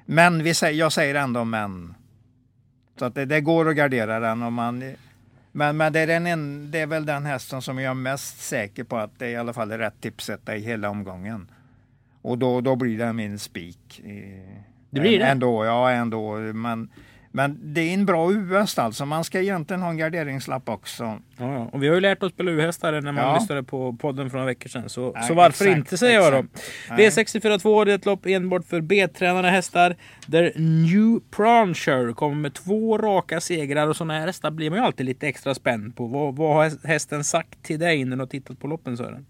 Men 0.06 0.44
vi 0.44 0.54
säger, 0.54 0.80
jag 0.80 0.94
säger 0.94 1.16
ändå 1.16 1.44
men. 1.44 1.96
Så 3.00 3.06
att 3.06 3.16
det, 3.16 3.26
det 3.26 3.42
går 3.42 3.70
att 3.70 3.76
gardera 3.76 4.20
den 4.20 4.44
om 4.44 4.54
man 4.54 4.96
men, 5.52 5.78
men 5.78 5.94
det, 5.94 6.00
är 6.00 6.08
den, 6.08 6.72
det 6.72 6.80
är 6.80 6.88
väl 6.88 7.06
den 7.06 7.26
hästen 7.26 7.62
som 7.62 7.80
jag 7.80 7.92
är 7.92 7.94
mest 7.94 8.42
säker 8.42 8.84
på 8.84 8.98
att 8.98 9.20
det 9.20 9.30
i 9.30 9.36
alla 9.36 9.54
fall 9.54 9.72
är 9.72 9.78
rätt 9.78 10.02
tipsetta 10.02 10.56
i 10.56 10.60
hela 10.60 10.90
omgången. 10.90 11.52
Och 12.22 12.38
då, 12.38 12.62
då 12.62 12.76
blir 12.76 12.98
det 12.98 13.14
min 13.14 13.40
spik. 13.40 14.02
Det 14.90 15.00
blir 15.00 15.20
det? 15.20 15.26
Ändå, 15.26 15.66
ja 15.66 15.92
ändå. 15.92 16.38
Men 16.38 16.90
men 17.32 17.60
det 17.74 17.82
är 17.82 17.94
en 17.94 18.06
bra 18.06 18.32
U-häst 18.32 18.80
alltså. 18.80 19.06
Man 19.06 19.24
ska 19.24 19.40
egentligen 19.42 19.82
ha 19.82 19.90
en 19.90 19.98
garderingslapp 19.98 20.70
också. 20.70 21.04
Ja, 21.04 21.20
ja. 21.54 21.70
Och 21.74 21.84
vi 21.84 21.88
har 21.88 21.96
ju 21.96 22.02
lärt 22.02 22.24
oss 22.24 22.32
spela 22.32 22.52
U-hästar 22.52 22.92
när 22.92 23.12
man 23.12 23.16
Ja. 23.24 23.38
lyssnade 23.40 23.64
på 23.64 23.94
podden 23.94 24.30
för 24.30 24.38
några 24.38 24.46
veckor 24.48 24.70
sedan. 24.70 24.90
Så, 24.90 25.12
Nej, 25.12 25.24
så 25.24 25.34
varför 25.34 25.66
exakt, 25.66 25.78
inte 25.78 25.98
säger 25.98 26.20
jag 26.20 26.34
då. 26.34 26.38
exakt. 26.40 26.64
Nej. 26.90 27.10
V64 27.10 27.86
det 27.86 27.92
är 27.92 27.96
ett 27.96 28.06
lopp 28.06 28.26
enbart 28.26 28.66
för 28.66 28.82
B-tränade 28.82 29.50
hästar. 29.50 29.96
Där 30.26 30.52
New 30.56 31.20
Prancher 31.32 32.14
kommer 32.14 32.36
med 32.36 32.54
två 32.54 32.98
raka 32.98 33.42
segrar. 33.42 33.88
Och 33.88 33.96
sådana 33.96 34.20
här 34.20 34.26
hästar 34.26 34.52
blir 34.52 34.70
man 34.70 34.80
ju 34.80 34.86
alltid 34.86 35.06
lite 35.06 35.28
extra 35.28 35.56
spänd 35.56 35.96
på. 35.96 36.06
Vad, 36.08 36.36
vad 36.36 36.56
har 36.56 36.88
hästen 36.88 37.24
sagt 37.24 37.64
till 37.64 37.80
dig 37.80 38.06
när 38.06 38.16
du 38.18 38.22
har 38.22 38.28
tittat 38.28 38.60
på 38.60 38.68
loppen 38.68 38.98
Sören? 38.98 39.26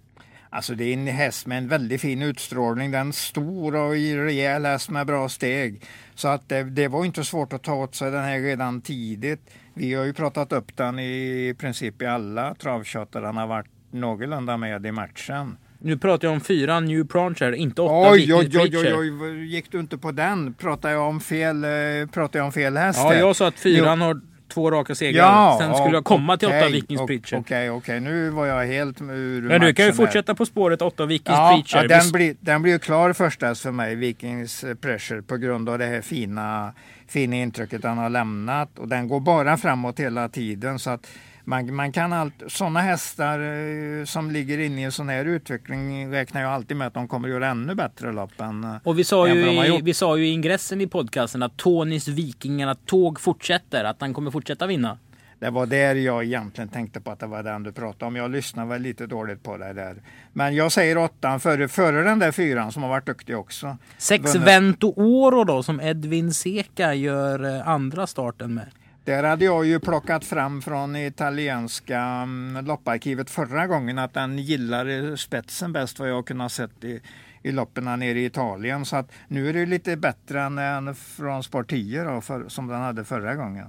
Alltså 0.49 0.75
det 0.75 0.83
är 0.83 0.93
en 0.93 1.07
häst 1.07 1.47
med 1.47 1.57
en 1.57 1.67
väldigt 1.67 2.01
fin 2.01 2.21
utstrålning. 2.21 2.91
Den 2.91 3.07
är 3.07 3.11
stor 3.11 3.75
och 3.75 3.91
rejäl 3.91 4.65
häst 4.65 4.89
med 4.89 5.07
bra 5.07 5.29
steg. 5.29 5.81
Så 6.15 6.27
att 6.27 6.49
det, 6.49 6.63
det 6.63 6.87
var 6.87 7.05
inte 7.05 7.23
svårt 7.23 7.53
att 7.53 7.63
ta 7.63 7.73
åt 7.73 7.95
sig 7.95 8.11
den 8.11 8.23
här 8.23 8.39
redan 8.39 8.81
tidigt. 8.81 9.41
Vi 9.73 9.93
har 9.93 10.05
ju 10.05 10.13
pratat 10.13 10.53
upp 10.53 10.77
den 10.77 10.99
i 10.99 11.55
princip 11.59 12.01
i 12.01 12.05
alla 12.05 12.55
travtjatar. 12.55 13.21
Han 13.21 13.37
har 13.37 13.47
varit 13.47 13.69
någorlunda 13.91 14.57
med 14.57 14.85
i 14.85 14.91
matchen. 14.91 15.57
Nu 15.81 15.97
pratar 15.97 16.27
jag 16.27 16.33
om 16.33 16.41
fyra 16.41 16.79
New 16.79 17.07
Prancher, 17.07 17.51
inte 17.51 17.81
åtta 17.81 18.11
Oj, 18.11 18.33
oj, 18.33 18.59
oj, 18.59 18.77
oj, 18.77 19.11
oj, 19.21 19.45
gick 19.45 19.71
du 19.71 19.79
inte 19.79 19.97
på 19.97 20.11
den? 20.11 20.53
Pratar 20.53 20.89
jag 20.89 21.07
om 21.07 21.19
fel, 21.19 21.63
eh, 21.63 21.69
pratar 22.13 22.39
jag 22.39 22.45
om 22.45 22.51
fel 22.51 22.77
häst? 22.77 22.99
Ja, 23.03 23.13
jag 23.13 23.35
sa 23.35 23.47
att 23.47 23.59
fyran 23.59 24.01
har 24.01 24.21
två 24.49 24.71
raka 24.71 24.95
segrar. 24.95 25.21
Ja, 25.23 25.57
Sen 25.61 25.75
skulle 25.75 25.95
jag 25.97 26.03
komma 26.03 26.37
till 26.37 26.47
åtta 26.47 26.57
okej, 26.57 26.71
Vikings 26.71 27.01
Preacher. 27.07 27.37
Okej, 27.39 27.69
okej, 27.69 27.99
nu 27.99 28.29
var 28.29 28.45
jag 28.45 28.65
helt 28.65 29.01
ur 29.01 29.41
Men 29.41 29.61
du 29.61 29.73
kan 29.73 29.85
ju 29.85 29.91
här. 29.91 29.97
fortsätta 29.97 30.35
på 30.35 30.45
spåret 30.45 30.81
åtta 30.81 31.05
Vikings 31.05 31.37
Ja, 31.37 31.49
Preacher. 31.71 31.89
ja 31.89 31.99
den, 32.01 32.11
blir, 32.11 32.35
den 32.39 32.61
blir 32.61 32.73
ju 32.73 32.79
klar 32.79 33.13
först 33.13 33.41
häst 33.41 33.61
för 33.61 33.71
mig, 33.71 33.95
Vikings 33.95 34.63
eh, 34.63 34.75
Pressure, 34.75 35.21
på 35.21 35.37
grund 35.37 35.69
av 35.69 35.79
det 35.79 35.85
här 35.85 36.01
fina, 36.01 36.73
fina 37.07 37.35
intrycket 37.35 37.83
han 37.83 37.97
har 37.97 38.09
lämnat. 38.09 38.79
Och 38.79 38.87
den 38.87 39.07
går 39.07 39.19
bara 39.19 39.57
framåt 39.57 39.99
hela 39.99 40.29
tiden. 40.29 40.79
Så 40.79 40.89
att 40.89 41.07
man, 41.49 41.75
man 41.75 41.91
kan 41.91 42.13
allt, 42.13 42.43
sådana 42.47 42.79
hästar 42.79 43.39
eh, 43.39 44.05
som 44.05 44.31
ligger 44.31 44.59
inne 44.59 44.81
i 44.81 44.83
en 44.83 44.91
sån 44.91 45.09
här 45.09 45.25
utveckling 45.25 46.11
räknar 46.11 46.41
jag 46.41 46.51
alltid 46.51 46.77
med 46.77 46.87
att 46.87 46.93
de 46.93 47.07
kommer 47.07 47.27
att 47.27 47.33
göra 47.33 47.47
ännu 47.47 47.75
bättre 47.75 48.11
lopp 48.11 48.41
än 48.41 48.63
eh, 48.63 48.75
Och 48.83 48.99
vi 48.99 49.03
sa, 49.03 49.27
ju 49.27 49.51
i, 49.51 49.81
vi 49.81 49.93
sa 49.93 50.17
ju 50.17 50.27
i 50.27 50.29
ingressen 50.29 50.81
i 50.81 50.87
podcasten 50.87 51.43
att 51.43 51.57
Tonys 51.57 52.07
Vikingarna 52.07 52.75
tåg 52.75 53.19
fortsätter. 53.19 53.83
Att 53.83 54.01
han 54.01 54.13
kommer 54.13 54.31
fortsätta 54.31 54.67
vinna. 54.67 54.97
Det 55.39 55.49
var 55.49 55.65
där 55.65 55.95
jag 55.95 56.23
egentligen 56.23 56.69
tänkte 56.69 57.01
på 57.01 57.11
att 57.11 57.19
det 57.19 57.25
var 57.25 57.43
den 57.43 57.63
du 57.63 57.71
pratade 57.71 58.05
om. 58.05 58.15
Jag 58.15 58.31
lyssnade 58.31 58.69
väl 58.69 58.81
lite 58.81 59.07
dåligt 59.07 59.43
på 59.43 59.57
det 59.57 59.73
där. 59.73 59.95
Men 60.33 60.55
jag 60.55 60.71
säger 60.71 60.97
åttan 60.97 61.39
före, 61.39 61.67
före 61.67 62.03
den 62.03 62.19
där 62.19 62.31
fyran 62.31 62.71
som 62.71 62.83
har 62.83 62.89
varit 62.89 63.05
duktig 63.05 63.37
också. 63.37 63.77
Sex 63.97 64.33
Vunnit. 64.33 64.47
Vento 64.47 64.93
Oro 64.95 65.43
då 65.43 65.63
som 65.63 65.81
Edvin 65.81 66.33
Seka 66.33 66.93
gör 66.93 67.55
eh, 67.55 67.67
andra 67.67 68.07
starten 68.07 68.53
med. 68.53 68.67
Där 69.09 69.23
hade 69.23 69.45
jag 69.45 69.65
ju 69.65 69.79
plockat 69.79 70.25
fram 70.25 70.61
från 70.61 70.95
italienska 70.95 71.99
mm, 71.99 72.65
lopparkivet 72.65 73.29
förra 73.29 73.67
gången 73.67 73.97
att 73.97 74.13
den 74.13 74.39
gillar 74.39 75.15
spetsen 75.15 75.73
bäst 75.73 75.99
vad 75.99 76.09
jag 76.09 76.15
har 76.15 76.23
kunnat 76.23 76.51
sett 76.51 76.83
i, 76.83 77.01
i 77.43 77.51
loppen 77.51 77.83
nere 77.83 78.19
i 78.19 78.25
Italien. 78.25 78.85
Så 78.85 78.95
att 78.95 79.11
nu 79.27 79.49
är 79.49 79.53
det 79.53 79.65
lite 79.65 79.97
bättre 79.97 80.41
än, 80.41 80.57
än 80.57 80.95
från 80.95 81.43
Sport 81.43 81.69
10 81.69 82.03
då, 82.03 82.21
för, 82.21 82.49
som 82.49 82.67
den 82.67 82.81
hade 82.81 83.03
förra 83.03 83.35
gången. 83.35 83.67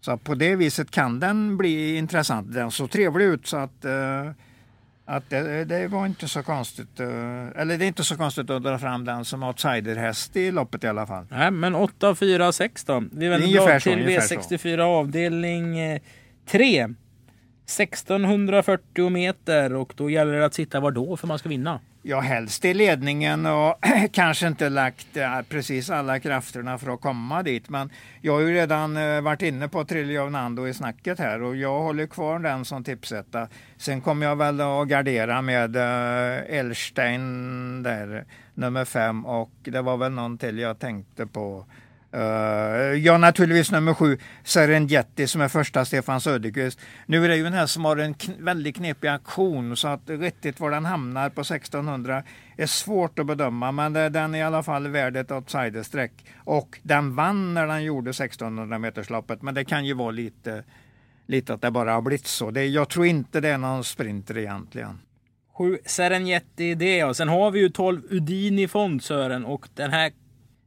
Så 0.00 0.16
på 0.16 0.34
det 0.34 0.56
viset 0.56 0.90
kan 0.90 1.20
den 1.20 1.56
bli 1.56 1.96
intressant. 1.96 2.52
Den 2.54 2.70
såg 2.70 2.90
trevlig 2.90 3.24
ut 3.24 3.46
så 3.46 3.56
att, 3.56 3.84
eh, 3.84 4.30
att 5.06 5.30
det, 5.30 5.64
det 5.64 5.88
var 5.88 6.06
inte 6.06 6.28
så 6.28 6.42
konstigt. 6.42 7.00
eh, 7.00 7.06
eller 7.56 7.78
det 7.78 7.84
är 7.84 7.86
inte 7.86 8.04
så 8.04 8.16
konstigt 8.16 8.50
att 8.50 8.62
dra 8.62 8.78
fram 8.78 9.04
den 9.04 9.24
som 9.24 9.42
outsiderhäst 9.42 10.36
i 10.36 10.50
loppet 10.50 10.84
i 10.84 10.86
alla 10.86 11.06
fall. 11.06 11.26
Nej, 11.30 11.50
men 11.50 11.74
8, 11.74 12.14
4, 12.14 12.52
6 12.52 12.84
då. 12.84 13.04
Vi 13.12 13.28
vänder 13.28 13.48
så, 13.48 13.80
till 13.80 13.92
ungefär 13.92 14.20
så. 14.20 14.34
V64 14.34 14.80
avdelning 14.80 15.78
eh, 15.78 16.00
3. 16.46 16.88
1640 17.66 19.10
meter 19.10 19.74
och 19.74 19.92
då 19.96 20.10
gäller 20.10 20.32
det 20.32 20.46
att 20.46 20.54
sitta 20.54 20.80
var 20.80 20.90
då 20.90 21.16
för 21.16 21.26
man 21.26 21.38
ska 21.38 21.48
vinna. 21.48 21.80
Ja, 22.08 22.20
helst 22.20 22.64
i 22.64 22.74
ledningen 22.74 23.46
och 23.46 23.78
kanske 24.12 24.46
inte 24.46 24.68
lagt 24.68 25.16
eh, 25.16 25.40
precis 25.48 25.90
alla 25.90 26.20
krafterna 26.20 26.78
för 26.78 26.94
att 26.94 27.00
komma 27.00 27.42
dit. 27.42 27.68
Men 27.68 27.90
jag 28.20 28.32
har 28.32 28.40
ju 28.40 28.54
redan 28.54 28.96
eh, 28.96 29.20
varit 29.20 29.42
inne 29.42 29.68
på 29.68 29.84
Triljo 29.84 30.30
Nando 30.30 30.68
i 30.68 30.74
snacket 30.74 31.18
här 31.18 31.42
och 31.42 31.56
jag 31.56 31.80
håller 31.80 32.06
kvar 32.06 32.38
den 32.38 32.64
som 32.64 32.84
tipsetta. 32.84 33.48
Sen 33.76 34.00
kommer 34.00 34.26
jag 34.26 34.36
väl 34.36 34.60
att 34.60 34.88
gardera 34.88 35.42
med 35.42 35.76
eh, 35.76 36.58
Elstein 36.58 37.82
där, 37.82 38.24
nummer 38.54 38.84
fem 38.84 39.26
och 39.26 39.52
det 39.62 39.82
var 39.82 39.96
väl 39.96 40.12
någon 40.12 40.38
till 40.38 40.58
jag 40.58 40.78
tänkte 40.78 41.26
på. 41.26 41.66
Uh, 42.16 42.98
ja, 42.98 43.18
naturligtvis 43.18 43.70
nummer 43.72 43.94
sju, 43.94 44.18
Serengeti 44.44 45.26
som 45.26 45.40
är 45.40 45.48
första 45.48 45.84
Stefan 45.84 46.20
Söderqvist. 46.20 46.80
Nu 47.06 47.24
är 47.24 47.28
det 47.28 47.36
ju 47.36 47.46
en 47.46 47.52
här 47.52 47.66
som 47.66 47.84
har 47.84 47.96
en 47.96 48.14
kn- 48.14 48.44
väldigt 48.44 48.76
knepig 48.76 49.08
aktion 49.08 49.76
så 49.76 49.88
att 49.88 50.10
riktigt 50.10 50.60
var 50.60 50.70
den 50.70 50.84
hamnar 50.84 51.30
på 51.30 51.40
1600 51.40 52.22
är 52.56 52.66
svårt 52.66 53.18
att 53.18 53.26
bedöma 53.26 53.72
men 53.72 53.92
det, 53.92 54.08
den 54.08 54.34
är 54.34 54.38
i 54.38 54.42
alla 54.42 54.62
fall 54.62 54.88
värd 54.88 55.16
ett 55.16 55.30
outsiderstreck. 55.30 56.12
Och 56.44 56.78
den 56.82 57.14
vann 57.14 57.54
när 57.54 57.66
den 57.66 57.84
gjorde 57.84 58.10
1600 58.10 58.78
metersloppet 58.78 59.42
men 59.42 59.54
det 59.54 59.64
kan 59.64 59.84
ju 59.84 59.94
vara 59.94 60.10
lite, 60.10 60.64
lite 61.26 61.54
att 61.54 61.62
det 61.62 61.70
bara 61.70 61.92
har 61.92 62.02
blivit 62.02 62.26
så. 62.26 62.50
Det, 62.50 62.66
jag 62.66 62.88
tror 62.88 63.06
inte 63.06 63.40
det 63.40 63.48
är 63.48 63.58
någon 63.58 63.84
sprinter 63.84 64.38
egentligen. 64.38 64.98
7 65.58 65.78
Serengeti 65.84 66.74
det 66.74 67.04
och 67.04 67.16
sen 67.16 67.28
har 67.28 67.50
vi 67.50 67.60
ju 67.60 67.68
12 67.68 68.02
Udini 68.10 68.68
Fond 68.68 69.02
Sören 69.02 69.44
och 69.44 69.68
den 69.74 69.90
här 69.92 70.12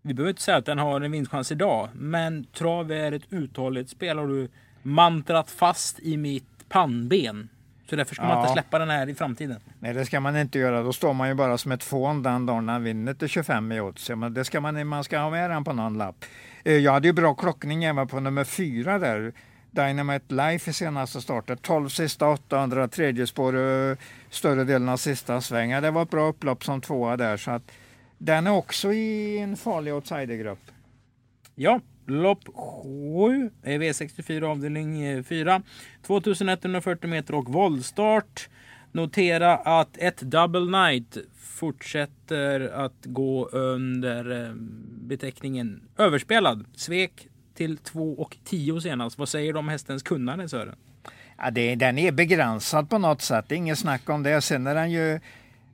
vi 0.01 0.13
behöver 0.13 0.29
inte 0.29 0.41
säga 0.41 0.57
att 0.57 0.65
den 0.65 0.77
har 0.79 1.01
en 1.01 1.11
vinstchans 1.11 1.51
idag, 1.51 1.89
men 1.93 2.43
trav 2.43 2.91
är 2.91 3.11
ett 3.11 3.23
uthålligt 3.33 3.89
spel 3.89 4.17
har 4.17 4.27
du 4.27 4.49
mantrat 4.81 5.51
fast 5.51 5.99
i 5.99 6.17
mitt 6.17 6.69
pannben. 6.69 7.49
Så 7.89 7.95
därför 7.95 8.15
ska 8.15 8.23
man 8.23 8.31
Ja. 8.31 8.41
inte 8.41 8.53
släppa 8.53 8.79
den 8.79 8.89
här 8.89 9.09
i 9.09 9.15
framtiden. 9.15 9.59
Nej, 9.79 9.93
det 9.93 10.05
ska 10.05 10.19
man 10.19 10.37
inte 10.37 10.59
göra. 10.59 10.83
Då 10.83 10.93
står 10.93 11.13
man 11.13 11.27
ju 11.27 11.33
bara 11.33 11.57
som 11.57 11.71
ett 11.71 11.83
fån 11.83 12.23
den 12.23 12.45
dagen 12.45 12.69
han 12.69 12.83
vinner 12.83 13.13
till 13.13 13.27
25 13.27 13.71
i 13.71 13.81
odds. 13.81 14.09
Men 14.09 14.33
det 14.33 14.45
ska 14.45 14.61
man, 14.61 14.87
man 14.87 15.03
ska 15.03 15.19
ha 15.19 15.29
med 15.29 15.49
den 15.49 15.63
på 15.63 15.73
någon 15.73 15.97
lapp. 15.97 16.25
Eh, 16.63 16.73
Jag 16.73 16.91
hade 16.91 17.07
ju 17.07 17.13
bra 17.13 17.33
klockning 17.33 17.83
även 17.83 18.07
på 18.07 18.19
nummer 18.19 18.43
fyra 18.43 18.99
där. 18.99 19.33
Dynamite 19.71 20.33
Life 20.35 20.69
i 20.69 20.73
senaste 20.73 21.21
starten. 21.21 21.57
12 21.57 21.89
sista 21.89 22.27
800, 22.27 22.87
tredje 22.87 23.27
spår, 23.27 23.57
eh, 23.91 23.97
större 24.29 24.63
delen 24.63 24.89
av 24.89 24.97
sista 24.97 25.41
svängen. 25.41 25.83
Det 25.83 25.91
var 25.91 26.01
ett 26.03 26.09
bra 26.09 26.27
upplopp 26.27 26.63
som 26.63 26.81
tvåa 26.81 27.17
där. 27.17 27.37
Så 27.37 27.51
att 27.51 27.71
den 28.19 28.47
är 28.47 28.51
också 28.51 28.93
i 28.93 29.37
en 29.37 29.57
farlig 29.57 29.93
outsidergrupp. 29.93 30.71
Ja, 31.55 31.81
lopp 32.05 32.43
7 32.55 33.51
är 33.63 33.79
V64 33.79 34.43
avdelning 34.43 35.01
eh, 35.03 35.23
4. 35.23 35.61
2140 36.01 37.09
meter 37.09 37.35
och 37.35 37.49
voltstart. 37.49 38.49
Notera 38.91 39.55
att 39.57 39.97
ett 39.97 40.21
Double 40.21 40.81
Night 40.81 41.17
fortsätter 41.37 42.61
att 42.69 43.05
gå 43.05 43.45
under 43.47 44.45
eh, 44.45 44.53
beteckningen 45.07 45.81
överspelad. 45.97 46.65
Svek 46.75 47.27
till 47.55 47.77
2 47.77 48.13
och 48.13 48.37
10 48.43 48.81
senast. 48.81 49.17
Vad 49.17 49.29
säger 49.29 49.53
du 49.53 49.59
om 49.59 49.69
hästens 49.69 50.03
kunnande 50.03 50.49
Sören? 50.49 50.75
Ja, 51.37 51.51
det, 51.51 51.75
den 51.75 51.97
är 51.97 52.11
begränsad 52.11 52.89
på 52.89 52.97
något 52.97 53.21
sätt, 53.21 53.45
det 53.47 53.55
är 53.55 53.57
inget 53.57 53.79
snack 53.79 54.09
om 54.09 54.23
det. 54.23 54.41
Sen 54.41 54.67
är 54.67 54.75
den 54.75 54.91
ju, 54.91 55.19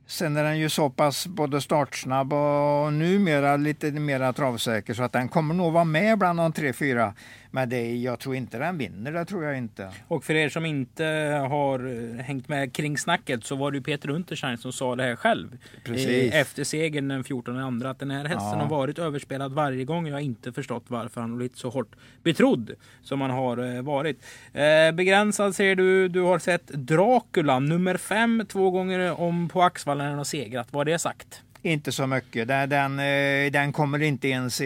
sen 0.06 0.36
är 0.36 0.44
den 0.44 0.58
ju 0.58 0.68
så 0.68 0.90
pass 0.90 1.26
både 1.26 1.60
startsnabb 1.60 2.32
och 2.32 2.92
numera 2.92 3.56
lite 3.56 3.90
mer 3.90 4.32
travsäker 4.32 4.94
så 4.94 5.02
att 5.02 5.12
den 5.12 5.28
kommer 5.28 5.54
nog 5.54 5.72
vara 5.72 5.84
med 5.84 6.18
bland 6.18 6.38
de 6.38 6.52
tre, 6.52 6.72
fyra. 6.72 7.14
Men 7.56 7.68
det, 7.68 7.96
jag 7.96 8.18
tror 8.18 8.34
inte 8.34 8.58
den 8.58 8.78
vinner, 8.78 9.12
det 9.12 9.24
tror 9.24 9.44
jag 9.44 9.58
inte. 9.58 9.90
Och 10.08 10.24
för 10.24 10.34
er 10.34 10.48
som 10.48 10.66
inte 10.66 11.04
har 11.50 11.78
eh, 12.18 12.24
hängt 12.24 12.48
med 12.48 12.72
kring 12.72 12.98
snacket 12.98 13.44
så 13.44 13.56
var 13.56 13.70
det 13.70 13.78
ju 13.78 13.82
Peter 13.82 14.10
Unterstein 14.10 14.58
som 14.58 14.72
sa 14.72 14.96
det 14.96 15.02
här 15.02 15.16
själv. 15.16 15.58
Precis. 15.84 16.32
Eh, 16.32 16.40
Efter 16.40 16.64
segern 16.64 17.08
den 17.08 17.24
14 17.24 17.58
andra 17.58 17.90
att 17.90 17.98
den 17.98 18.10
här 18.10 18.24
hästen 18.24 18.58
Ja. 18.58 18.58
har 18.58 18.68
varit 18.68 18.98
överspelad 18.98 19.52
varje 19.52 19.84
gång. 19.84 20.06
Jag 20.06 20.14
har 20.14 20.20
inte 20.20 20.52
förstått 20.52 20.84
varför 20.88 21.20
han 21.20 21.30
har 21.30 21.36
blivit 21.36 21.56
så 21.56 21.68
hårt 21.70 21.96
betrodd 22.22 22.70
som 23.02 23.20
han 23.20 23.30
har 23.30 23.76
eh, 23.76 23.82
varit. 23.82 24.22
Begränsad 24.94 25.54
säger 25.54 25.76
du. 25.76 26.08
Du 26.08 26.20
har 26.20 26.38
sett 26.38 26.66
Dracula 26.66 27.58
nummer 27.58 27.96
fem 27.96 28.44
två 28.48 28.70
gånger 28.70 29.20
om 29.20 29.48
på 29.48 29.62
Axvallen 29.62 30.04
när 30.04 30.08
han 30.10 30.18
har 30.18 30.24
segrat. 30.24 30.68
Vad 30.70 30.86
det 30.86 30.98
sagt? 30.98 31.42
Inte 31.62 31.92
så 31.92 32.06
mycket. 32.06 32.48
Den, 32.48 32.68
den, 32.68 32.96
den 33.52 33.72
kommer 33.72 34.02
inte 34.02 34.28
ens 34.28 34.60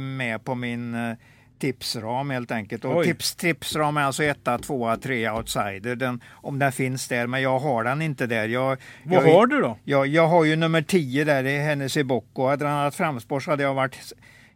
med 0.00 0.44
på 0.44 0.54
min 0.54 1.16
tipsram 1.58 2.30
helt 2.30 2.50
enkelt. 2.50 2.84
Och 2.84 2.96
Oj. 2.96 3.06
tips, 3.06 3.34
tipsram 3.34 3.96
är 3.96 4.02
alltså 4.02 4.24
etta, 4.24 4.58
tvåa, 4.58 4.96
trea, 4.96 5.36
outsider. 5.36 5.96
Den, 5.96 6.20
om 6.30 6.58
den 6.58 6.72
finns 6.72 7.08
där, 7.08 7.26
men 7.26 7.42
jag 7.42 7.58
har 7.58 7.84
den 7.84 8.02
inte 8.02 8.26
där. 8.26 8.48
Jag, 8.48 8.76
Vad 9.04 9.26
jag, 9.26 9.32
har 9.32 9.46
du 9.46 9.60
då? 9.60 9.78
Jag, 9.84 10.06
jag 10.06 10.26
har 10.26 10.44
ju 10.44 10.56
nummer 10.56 10.82
10 10.82 11.24
där 11.24 11.44
i 11.44 11.58
Hennessy 11.58 12.02
Bocco. 12.02 12.46
Hade 12.46 12.64
den 12.64 12.74
haft 12.74 12.96
framspår 12.96 13.40
så 13.40 13.50
hade 13.50 13.62
jag 13.62 13.74
varit 13.74 13.96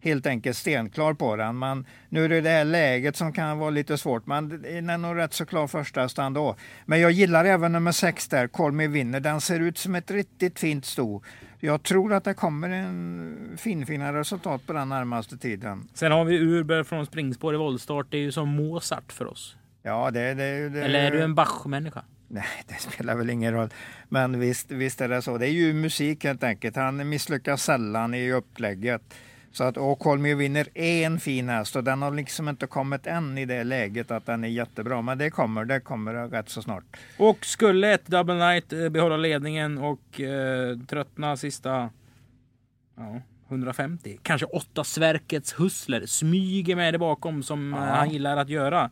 helt 0.03 0.27
enkelt 0.27 0.57
stenklar 0.57 1.15
på 1.15 1.37
den. 1.37 1.59
Men 1.59 1.87
nu 2.09 2.25
är 2.25 2.29
det 2.29 2.41
det 2.41 2.51
här 2.51 2.65
läget 2.65 3.17
som 3.17 3.33
kan 3.33 3.59
vara 3.59 3.71
lite 3.71 3.99
svårt. 3.99 4.27
Men 4.27 4.49
den 4.49 4.91
är 4.91 4.99
nog 4.99 5.17
rätt 5.17 5.33
så 5.33 5.47
klar 5.47 5.67
första 5.67 6.09
stand 6.09 6.35
då. 6.35 6.57
Men 6.87 7.01
jag 7.01 7.11
gillar 7.11 7.45
även 7.45 7.73
nummer 7.73 7.93
6 7.93 8.29
där, 8.29 8.71
Me 8.71 8.87
Winner. 8.87 9.21
Den 9.21 9.41
ser 9.41 9.61
ut 9.61 9.79
som 9.79 9.95
ett 9.95 10.11
riktigt 10.11 10.59
fint 10.59 10.85
sto. 10.85 11.23
Jag 11.64 11.83
tror 11.83 12.12
att 12.12 12.25
det 12.25 12.35
kommer 12.35 12.71
en 12.71 13.57
finfina 13.57 14.12
resultat 14.12 14.66
på 14.66 14.73
den 14.73 14.88
närmaste 14.88 15.37
tiden. 15.38 15.88
Sen 15.95 16.12
har 16.12 16.25
vi 16.25 16.38
Urberg 16.38 16.85
från 16.85 17.07
springspår 17.07 17.54
i 17.54 17.57
voltstart. 17.57 18.07
Det 18.11 18.16
är 18.16 18.21
ju 18.21 18.33
som 18.33 18.49
Mozart 18.49 19.12
för 19.12 19.26
oss. 19.26 19.57
Ja, 19.83 20.11
det, 20.11 20.35
det, 20.35 20.69
det, 20.69 20.83
Eller 20.83 20.99
är 20.99 21.11
du 21.11 21.23
en 21.23 21.35
Bach-människa? 21.35 22.02
Nej, 22.28 22.45
det 22.66 22.75
spelar 22.75 23.14
väl 23.14 23.31
ingen 23.31 23.52
roll. 23.52 23.69
Men 24.09 24.40
visst, 24.40 24.71
visst 24.71 25.00
är 25.00 25.09
det 25.09 25.23
så. 25.23 25.38
Det 25.38 25.47
är 25.47 25.52
ju 25.52 25.73
musik 25.73 26.25
helt 26.25 26.42
enkelt. 26.42 26.76
Han 26.76 27.09
misslyckas 27.09 27.62
sällan 27.62 28.14
i 28.14 28.33
upplägget. 28.33 29.14
Så 29.53 29.65
att 29.65 29.77
Winner 30.37 30.69
är 30.75 31.07
en 31.07 31.21
fin 31.21 31.49
häst 31.49 31.77
och 31.77 31.85
den 31.85 32.03
har 32.03 32.11
liksom 32.11 32.49
inte 32.49 32.67
kommit 32.67 33.07
än 33.07 33.39
i 33.39 33.45
det 33.45 33.65
läget 33.65 34.11
att 34.11 34.27
den 34.27 34.45
är 34.45 34.49
jättebra. 34.49 35.03
Men 35.03 35.19
det 35.19 35.31
kommer, 35.31 35.65
det 35.65 35.81
kommer 35.81 36.15
rätt 36.15 36.49
så 36.49 36.63
snart. 36.63 36.85
Och 37.19 37.45
skulle 37.47 37.95
ett 37.95 38.07
Double 38.07 38.35
Knight 38.35 38.73
eh, 38.73 38.89
behålla 38.89 39.17
ledningen 39.17 39.79
och 39.79 40.21
eh, 40.21 40.79
tröttna 40.79 41.37
sista 41.37 41.91
ja, 42.97 43.21
150, 43.49 44.19
kanske 44.23 44.47
åtta 44.47 44.85
Sverkets 44.85 45.53
Hustler 45.61 46.07
smyger 46.07 46.77
med 46.77 46.95
det 46.95 46.99
bakom 46.99 47.43
som 47.43 47.75
eh, 47.75 47.81
Ja. 47.81 47.87
han 47.87 48.11
gillar 48.11 48.37
att 48.37 48.49
göra. 48.49 48.91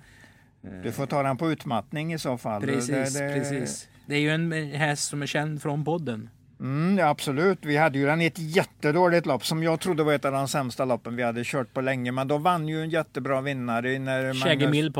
Du 0.83 0.93
får 0.93 1.07
ta 1.07 1.23
den 1.23 1.37
på 1.37 1.50
utmattning 1.52 2.12
i 2.12 2.19
så 2.19 2.38
fall. 2.38 2.62
Precis, 2.62 3.14
det, 3.14 3.29
det, 3.29 3.35
precis. 3.35 3.88
Det 4.07 4.14
är 4.14 4.21
ju 4.21 4.31
en 4.31 4.52
eh, 4.52 4.64
häst 4.79 5.09
som 5.09 5.23
är 5.23 5.26
känd 5.26 5.62
från 5.62 5.85
podden. 5.85 6.31
Mm, 6.61 7.09
absolut. 7.09 7.59
Vi 7.62 7.76
hade 7.76 7.99
ju 7.99 8.07
den 8.07 8.21
i 8.21 8.26
ett 8.26 8.38
jättedåligt 8.38 9.26
lopp 9.26 9.45
som 9.45 9.62
jag 9.62 9.81
trodde 9.81 10.02
var 10.02 10.12
ett 10.12 10.25
av 10.25 10.33
de 10.33 10.49
sämsta 10.49 10.85
loppen 10.85 11.17
vi 11.17 11.23
hade 11.23 11.45
kört 11.45 11.75
på 11.75 11.81
länge. 11.81 12.12
Men 12.12 12.29
då 12.29 12.38
vann 12.38 12.69
ju 12.69 12.83
en 12.83 12.90
jättebra 12.90 13.40
vinnare 13.40 13.99
när 13.99 14.23
Magnus, 14.23 14.93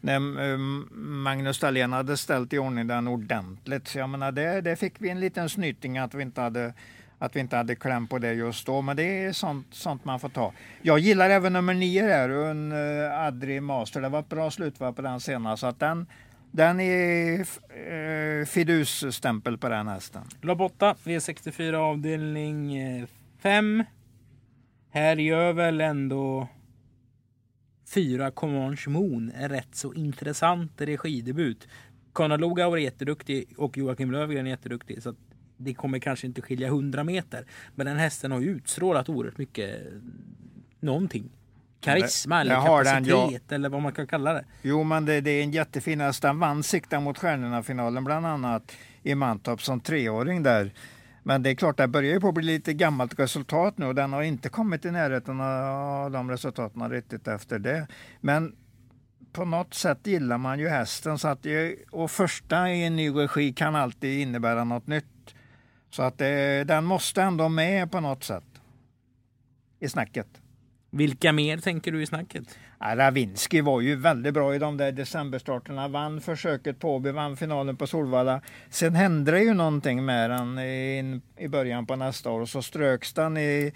när 0.00 0.52
eh, 0.52 0.58
Magnus 0.98 1.58
Dahlén 1.60 1.92
hade 1.92 2.16
ställt 2.16 2.52
i 2.52 2.58
ordning 2.58 2.86
den 2.86 3.08
ordentligt. 3.08 3.88
Så 3.88 3.98
jag 3.98 4.08
menar, 4.08 4.32
det, 4.32 4.60
det 4.60 4.76
fick 4.76 4.94
vi 4.98 5.08
en 5.08 5.20
liten 5.20 5.48
snyting 5.48 5.98
att 5.98 6.14
vi 6.14 6.22
inte 6.22 6.40
hade 6.40 6.72
att 7.18 7.36
vi 7.36 7.40
inte 7.40 7.56
hade 7.56 7.74
kläm 7.74 8.06
på 8.06 8.18
det 8.18 8.32
just 8.32 8.66
då, 8.66 8.82
men 8.82 8.96
det 8.96 9.24
är 9.24 9.32
sånt, 9.32 9.66
sånt 9.70 10.04
man 10.04 10.20
får 10.20 10.28
ta. 10.28 10.52
Jag 10.82 10.98
gillar 10.98 11.30
även 11.30 11.52
nummer 11.52 11.74
nio 11.74 12.06
där, 12.06 12.28
en 12.28 12.72
uh, 12.72 13.18
Adri 13.18 13.60
Master. 13.60 14.00
Det 14.00 14.08
var 14.08 14.20
ett 14.20 14.28
bra 14.28 14.50
slutvarv 14.50 14.92
på 14.92 15.02
den 15.02 15.20
senast, 15.20 15.60
så 15.60 15.66
att 15.66 15.80
den, 15.80 16.06
den 16.54 16.80
är 16.80 17.40
uh, 17.40 18.44
fidusstämpel 18.44 19.58
på 19.58 19.68
den 19.68 19.88
hästen. 19.88 20.22
Lopp 20.40 20.60
8, 20.60 20.96
V64 21.04 21.74
avdelning 21.74 22.76
eh, 22.76 23.06
5. 23.38 23.84
Här 24.90 25.16
gör 25.16 25.52
väl 25.52 25.80
ändå 25.80 26.48
4 27.94 28.30
Comanche 28.30 28.90
Moon 28.90 29.32
en 29.34 29.48
rätt 29.48 29.74
så 29.74 29.94
intressant 29.94 30.72
regidebut. 30.80 31.68
Conrad 32.12 32.40
Lugauer 32.40 32.70
var 32.70 32.76
jätteduktig 32.76 33.54
och 33.56 33.78
Joakim 33.78 34.10
Lövgren 34.10 34.46
är 34.46 34.50
jätteduktig. 34.50 35.02
Så 35.02 35.08
att 35.08 35.18
det 35.56 35.74
kommer 35.74 35.98
kanske 35.98 36.26
inte 36.26 36.42
skilja 36.42 36.66
100 36.66 37.04
meter. 37.04 37.46
Men 37.74 37.86
den 37.86 37.96
hästen 37.96 38.32
har 38.32 38.40
ju 38.40 38.48
utstrålat 38.48 39.08
oerhört 39.08 39.38
mycket 39.38 39.86
eh, 39.86 39.92
någonting. 40.80 41.30
Karisma 41.84 42.40
eller 42.40 42.54
har 42.54 42.84
den, 42.84 43.04
kapacitet 43.04 43.42
ja. 43.48 43.54
eller 43.54 43.68
vad 43.68 43.82
man 43.82 43.92
kan 43.92 44.06
kalla 44.06 44.32
det. 44.32 44.44
Jo, 44.62 44.84
men 44.84 45.04
det, 45.04 45.20
det 45.20 45.30
är 45.30 45.42
en 45.42 45.50
jättefin 45.50 46.00
häst. 46.00 46.22
Den 46.22 46.38
vann 46.38 46.62
Sikta 46.62 47.00
mot 47.00 47.18
stjärnorna-finalen 47.18 48.04
bland 48.04 48.26
annat 48.26 48.72
i 49.02 49.14
Mantorp 49.14 49.62
som 49.62 49.80
treåring 49.80 50.42
där. 50.42 50.72
Men 51.22 51.42
det 51.42 51.50
är 51.50 51.54
klart, 51.54 51.76
det 51.76 51.88
börjar 51.88 52.12
ju 52.12 52.20
på 52.20 52.28
att 52.28 52.34
bli 52.34 52.44
lite 52.44 52.72
gammalt 52.72 53.18
resultat 53.18 53.78
nu 53.78 53.86
och 53.86 53.94
den 53.94 54.12
har 54.12 54.22
inte 54.22 54.48
kommit 54.48 54.84
i 54.84 54.90
närheten 54.90 55.40
av 55.40 56.10
de 56.10 56.30
resultaten 56.30 56.90
riktigt 56.90 57.28
efter 57.28 57.58
det. 57.58 57.86
Men 58.20 58.56
på 59.32 59.44
något 59.44 59.74
sätt 59.74 60.06
gillar 60.06 60.38
man 60.38 60.58
ju 60.58 60.68
hästen 60.68 61.18
så 61.18 61.28
att 61.28 61.46
och 61.90 62.10
första 62.10 62.70
i 62.70 62.84
en 62.84 62.96
ny 62.96 63.10
regi 63.10 63.52
kan 63.52 63.74
alltid 63.74 64.20
innebära 64.20 64.64
något 64.64 64.86
nytt. 64.86 65.34
Så 65.90 66.02
att 66.02 66.18
det, 66.18 66.64
den 66.64 66.84
måste 66.84 67.22
ändå 67.22 67.48
med 67.48 67.90
på 67.90 68.00
något 68.00 68.24
sätt 68.24 68.44
i 69.80 69.88
snacket. 69.88 70.26
Vilka 70.96 71.32
mer 71.32 71.58
tänker 71.58 71.92
du 71.92 72.02
i 72.02 72.06
snacket? 72.06 72.58
Ja, 72.80 72.96
Ravinski 72.96 73.60
var 73.60 73.80
ju 73.80 73.96
väldigt 73.96 74.34
bra 74.34 74.54
i 74.54 74.58
de 74.58 74.76
där 74.76 74.92
decemberstarterna. 74.92 75.88
Vann 75.88 76.20
försöket 76.20 76.78
på 76.78 76.94
Åby, 76.94 77.10
vann 77.10 77.36
finalen 77.36 77.76
på 77.76 77.86
Solvalla. 77.86 78.40
Sen 78.70 78.94
hände 78.94 79.32
det 79.32 79.42
ju 79.42 79.54
någonting 79.54 80.04
med 80.04 80.30
den 80.30 80.58
i, 80.58 81.20
i 81.36 81.48
början 81.48 81.86
på 81.86 81.96
nästa 81.96 82.30
år 82.30 82.40
och 82.40 82.48
så 82.48 82.62
ströks 82.62 83.12
den 83.12 83.36
i, 83.36 83.72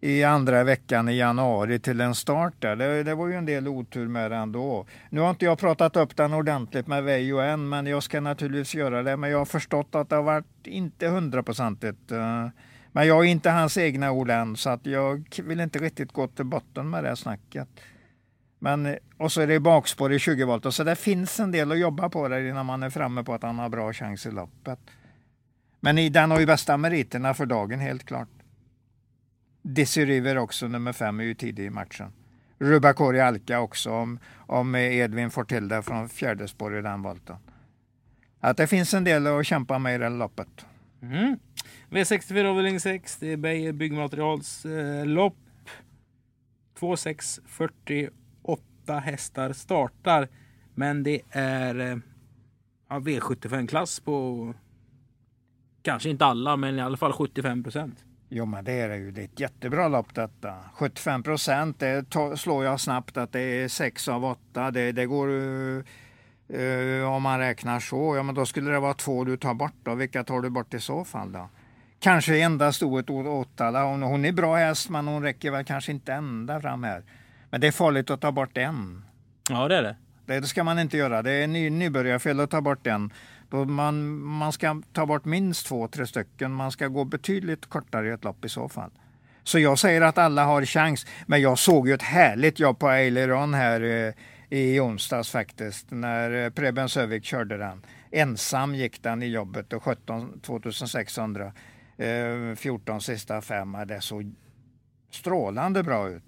i 0.00 0.24
andra 0.24 0.64
veckan 0.64 1.08
i 1.08 1.16
januari 1.16 1.78
till 1.78 2.00
en 2.00 2.14
start 2.14 2.54
där. 2.58 2.76
Det, 2.76 3.02
det 3.02 3.14
var 3.14 3.28
ju 3.28 3.34
en 3.34 3.46
del 3.46 3.68
otur 3.68 4.08
med 4.08 4.30
den 4.30 4.52
då. 4.52 4.86
Nu 5.10 5.20
har 5.20 5.30
inte 5.30 5.44
jag 5.44 5.58
pratat 5.58 5.96
upp 5.96 6.16
den 6.16 6.34
ordentligt 6.34 6.86
med 6.86 7.04
Veijo 7.04 7.38
än, 7.38 7.68
men 7.68 7.86
jag 7.86 8.02
ska 8.02 8.20
naturligtvis 8.20 8.74
göra 8.74 9.02
det. 9.02 9.16
Men 9.16 9.30
jag 9.30 9.38
har 9.38 9.44
förstått 9.44 9.94
att 9.94 10.08
det 10.08 10.16
har 10.16 10.22
varit 10.22 10.66
inte 10.66 11.08
hundraprocentigt. 11.08 12.12
uh, 12.12 12.48
men 12.96 13.06
jag 13.06 13.24
är 13.24 13.28
inte 13.28 13.50
hans 13.50 13.78
egna 13.78 14.12
ord 14.12 14.30
än, 14.30 14.56
så 14.56 14.70
att 14.70 14.86
jag 14.86 15.40
vill 15.42 15.60
inte 15.60 15.78
riktigt 15.78 16.12
gå 16.12 16.26
till 16.28 16.44
botten 16.44 16.90
med 16.90 17.04
det 17.04 17.16
snacket. 17.16 17.68
Men, 18.58 18.96
och 19.16 19.32
så 19.32 19.40
är 19.40 19.46
det 19.46 19.60
bakspår 19.60 20.12
i 20.12 20.18
20 20.18 20.44
volt, 20.44 20.74
så 20.74 20.84
det 20.84 20.96
finns 20.96 21.40
en 21.40 21.50
del 21.50 21.72
att 21.72 21.78
jobba 21.78 22.08
på 22.08 22.28
där 22.28 22.40
innan 22.40 22.66
man 22.66 22.82
är 22.82 22.90
framme 22.90 23.24
på 23.24 23.34
att 23.34 23.42
han 23.42 23.58
har 23.58 23.68
bra 23.68 23.92
chans 23.92 24.26
i 24.26 24.30
loppet. 24.30 24.78
Men 25.80 25.98
i, 25.98 26.08
den 26.08 26.30
har 26.30 26.40
ju 26.40 26.46
bästa 26.46 26.76
meriterna 26.76 27.34
för 27.34 27.46
dagen, 27.46 27.80
helt 27.80 28.04
klart. 28.04 28.28
Dizzy 29.62 30.04
River 30.04 30.38
också, 30.38 30.68
nummer 30.68 30.92
fem, 30.92 31.20
är 31.20 31.24
ju 31.24 31.34
tidig 31.34 31.66
i 31.66 31.70
matchen. 31.70 32.12
Rubakori 32.58 33.20
Alka 33.20 33.60
också, 33.60 33.90
om, 33.90 34.18
om 34.36 34.74
Edvin 34.74 35.30
får 35.30 35.44
till 35.44 35.68
det 35.68 35.82
från 35.82 36.08
fjärde 36.08 36.48
spår 36.48 36.78
i 36.78 36.82
den 36.82 37.02
volten. 37.02 37.36
Att 38.40 38.56
det 38.56 38.66
finns 38.66 38.94
en 38.94 39.04
del 39.04 39.26
att 39.26 39.46
kämpa 39.46 39.78
med 39.78 39.94
i 39.94 39.98
det 39.98 40.08
loppet. 40.08 40.66
Mm. 41.12 41.38
V64 41.90 42.44
avdelning 42.44 42.80
6. 42.80 43.16
Det 43.16 43.32
är 43.32 43.36
Beijer 43.36 43.72
byggmaterials 43.72 44.64
eh, 44.64 45.06
lopp. 45.06 45.36
2, 46.78 46.96
6, 46.96 47.40
48 47.46 48.12
hästar 48.88 49.52
startar. 49.52 50.28
Men 50.74 51.02
det 51.02 51.20
är 51.30 51.80
eh, 51.80 51.98
ja, 52.88 52.98
V75-klass 52.98 54.00
på 54.00 54.54
kanske 55.82 56.10
inte 56.10 56.24
alla, 56.24 56.56
men 56.56 56.78
i 56.78 56.80
alla 56.80 56.96
fall 56.96 57.12
75 57.12 57.62
procent. 57.62 58.04
Jo, 58.28 58.44
men 58.46 58.64
det 58.64 58.72
är 58.72 58.88
det 58.88 58.96
ju. 58.96 59.10
Det 59.10 59.20
är 59.20 59.24
ett 59.24 59.40
jättebra 59.40 59.88
lopp 59.88 60.14
detta. 60.14 60.54
75 60.74 61.22
procent, 61.22 61.78
det 61.78 62.04
slår 62.36 62.64
jag 62.64 62.80
snabbt 62.80 63.16
att 63.16 63.32
det 63.32 63.40
är 63.40 63.68
6 63.68 64.08
av 64.08 64.24
8. 64.24 64.70
Det, 64.70 64.92
det 64.92 65.06
går 65.06 65.28
eh, 65.28 65.82
uh, 66.52 67.04
om 67.04 67.22
man 67.22 67.38
räknar 67.38 67.80
så. 67.80 68.16
Ja, 68.16 68.22
men 68.22 68.34
då 68.34 68.46
skulle 68.46 68.70
det 68.70 68.80
vara 68.80 68.94
två 68.94 69.24
du 69.24 69.36
tar 69.36 69.54
bort. 69.54 69.74
Då. 69.82 69.94
Vilka 69.94 70.24
tar 70.24 70.40
du 70.40 70.50
bort 70.50 70.74
i 70.74 70.80
så 70.80 71.04
fall 71.04 71.32
då? 71.32 71.48
Kanske 72.00 72.38
endast 72.38 72.82
ett 72.82 73.10
Åtala. 73.10 73.84
Hon, 73.84 74.02
hon 74.02 74.24
är 74.24 74.32
bra 74.32 74.56
häst, 74.56 74.90
men 74.90 75.08
hon 75.08 75.22
räcker 75.22 75.50
väl 75.50 75.64
kanske 75.64 75.92
inte 75.92 76.12
ända 76.12 76.60
fram 76.60 76.84
här. 76.84 77.02
Men 77.50 77.60
det 77.60 77.66
är 77.66 77.72
farligt 77.72 78.10
att 78.10 78.20
ta 78.20 78.32
bort 78.32 78.56
en. 78.56 79.04
Ja, 79.50 79.68
det 79.68 79.76
är 79.76 79.82
det. 79.82 79.96
Det 80.26 80.42
ska 80.42 80.64
man 80.64 80.78
inte 80.78 80.96
göra. 80.96 81.22
Det 81.22 81.32
är 81.32 81.46
ny, 81.46 81.70
nybörjarfel 81.70 82.40
att 82.40 82.50
ta 82.50 82.60
bort 82.60 82.86
en. 82.86 83.12
Då 83.50 83.64
man, 83.64 84.18
man 84.18 84.52
ska 84.52 84.82
ta 84.92 85.06
bort 85.06 85.24
minst 85.24 85.66
två, 85.66 85.88
tre 85.88 86.06
stycken. 86.06 86.52
Man 86.52 86.72
ska 86.72 86.88
gå 86.88 87.04
betydligt 87.04 87.66
kortare 87.66 88.08
i 88.08 88.10
ett 88.10 88.24
lopp 88.24 88.44
i 88.44 88.48
så 88.48 88.68
fall. 88.68 88.90
Så 89.42 89.58
jag 89.58 89.78
säger 89.78 90.00
att 90.00 90.18
alla 90.18 90.44
har 90.44 90.64
chans. 90.64 91.06
Men 91.26 91.40
jag 91.40 91.58
såg 91.58 91.88
ju 91.88 91.94
ett 91.94 92.02
härligt 92.02 92.60
jobb 92.60 92.78
på 92.78 92.88
Aileron 92.88 93.54
här 93.54 93.80
eh, 93.80 94.14
i 94.54 94.80
onsdags 94.80 95.30
faktiskt. 95.30 95.86
När 95.90 96.44
eh, 96.44 96.50
Preben 96.50 96.88
Sövik 96.88 97.24
körde 97.24 97.56
den. 97.56 97.82
Ensam 98.10 98.74
gick 98.74 99.02
den 99.02 99.22
i 99.22 99.26
jobbet 99.26 99.72
och 99.72 99.82
17 99.82 100.40
2600. 100.40 101.52
Eh, 101.96 102.54
14 102.56 103.00
sista 103.00 103.40
fem. 103.40 103.76
Det 103.86 104.00
såg 104.00 104.34
strålande 105.10 105.82
bra 105.82 106.08
ut. 106.08 106.22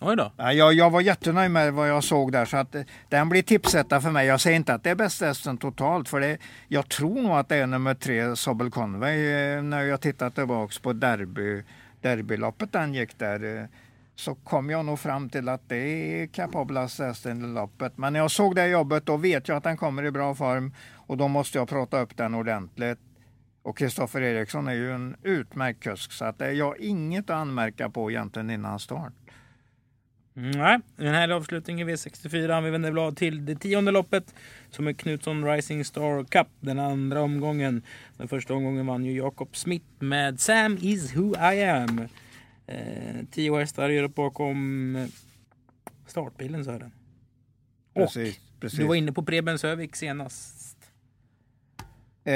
Oj 0.00 0.16
då. 0.16 0.32
Ja, 0.36 0.52
jag, 0.52 0.74
jag 0.74 0.90
var 0.90 1.00
jättenöjd 1.00 1.50
med 1.50 1.72
vad 1.72 1.88
jag 1.88 2.04
såg 2.04 2.32
där 2.32 2.44
så 2.44 2.56
att 2.56 2.74
eh, 2.74 2.82
den 3.08 3.28
blir 3.28 3.42
tipsetta 3.42 4.00
för 4.00 4.10
mig. 4.10 4.26
Jag 4.26 4.40
säger 4.40 4.56
inte 4.56 4.74
att 4.74 4.84
det 4.84 4.90
är 4.90 4.94
bästa 4.94 5.26
hästen 5.26 5.58
totalt 5.58 6.08
för 6.08 6.20
det, 6.20 6.38
jag 6.68 6.88
tror 6.88 7.22
nog 7.22 7.32
att 7.32 7.48
det 7.48 7.56
är 7.56 7.66
nummer 7.66 7.94
tre 7.94 8.36
Sobel 8.36 8.70
Conway 8.70 9.32
eh, 9.32 9.62
när 9.62 9.82
jag 9.82 10.00
tittat 10.00 10.34
tillbaks 10.34 10.78
på 10.78 10.92
derby, 10.92 11.62
derbyloppet 12.00 12.72
den 12.72 12.94
gick 12.94 13.18
där. 13.18 13.68
Så 14.14 14.34
kom 14.34 14.70
jag 14.70 14.84
nog 14.84 14.98
fram 14.98 15.28
till 15.28 15.48
att 15.48 15.68
det 15.68 15.76
är 15.76 16.26
kapablast 16.26 16.98
hästen 16.98 17.44
i 17.44 17.54
loppet. 17.54 17.98
Men 17.98 18.12
när 18.12 18.20
jag 18.20 18.30
såg 18.30 18.54
det 18.54 18.68
jobbet 18.68 19.06
då 19.06 19.16
vet 19.16 19.48
jag 19.48 19.56
att 19.56 19.64
den 19.64 19.76
kommer 19.76 20.04
i 20.04 20.10
bra 20.10 20.34
form 20.34 20.74
och 20.94 21.16
då 21.16 21.28
måste 21.28 21.58
jag 21.58 21.68
prata 21.68 22.00
upp 22.00 22.16
den 22.16 22.34
ordentligt. 22.34 22.98
Och 23.62 23.78
Kristoffer 23.78 24.20
Eriksson 24.20 24.68
är 24.68 24.72
ju 24.74 24.92
en 24.92 25.16
utmärkt 25.22 25.82
kusk 25.82 26.12
så 26.12 26.24
att 26.24 26.38
det 26.38 26.46
är 26.46 26.52
jag 26.52 26.78
inget 26.78 27.30
att 27.30 27.36
anmärka 27.36 27.90
på 27.90 28.10
egentligen 28.10 28.50
innan 28.50 28.78
start. 28.78 29.12
Nej, 30.34 30.80
den 30.96 31.14
här 31.14 31.28
avslutningen 31.28 31.88
i 31.88 31.92
V64. 31.92 32.62
Vi 32.62 32.70
vänder 32.70 32.92
blad 32.92 33.16
till 33.16 33.44
det 33.44 33.54
tionde 33.54 33.90
loppet 33.90 34.34
som 34.70 34.86
är 34.86 34.92
Knutsson 34.92 35.44
Rising 35.44 35.84
Star 35.84 36.24
Cup. 36.24 36.46
Den 36.60 36.78
andra 36.78 37.20
omgången. 37.20 37.82
Den 38.16 38.28
första 38.28 38.54
omgången 38.54 38.86
vann 38.86 39.04
ju 39.04 39.12
Jakob 39.16 39.56
Smith 39.56 39.86
med 39.98 40.40
Sam 40.40 40.78
is 40.80 41.16
who 41.16 41.34
I 41.52 41.64
am. 41.64 42.08
Eh, 42.66 42.76
tio 43.30 43.56
hästar 43.58 43.88
gör 43.88 44.02
upp 44.02 44.14
bakom 44.14 45.08
startbilen 46.06 46.64
Sören. 46.64 46.92
Och 47.94 48.02
Precis, 48.14 48.40
precis. 48.60 48.78
du 48.78 48.84
var 48.84 48.94
inne 48.94 49.12
på 49.12 49.22
Preben 49.22 49.58
Sövik 49.58 49.96
senast. 49.96 50.76
Eh, 52.24 52.34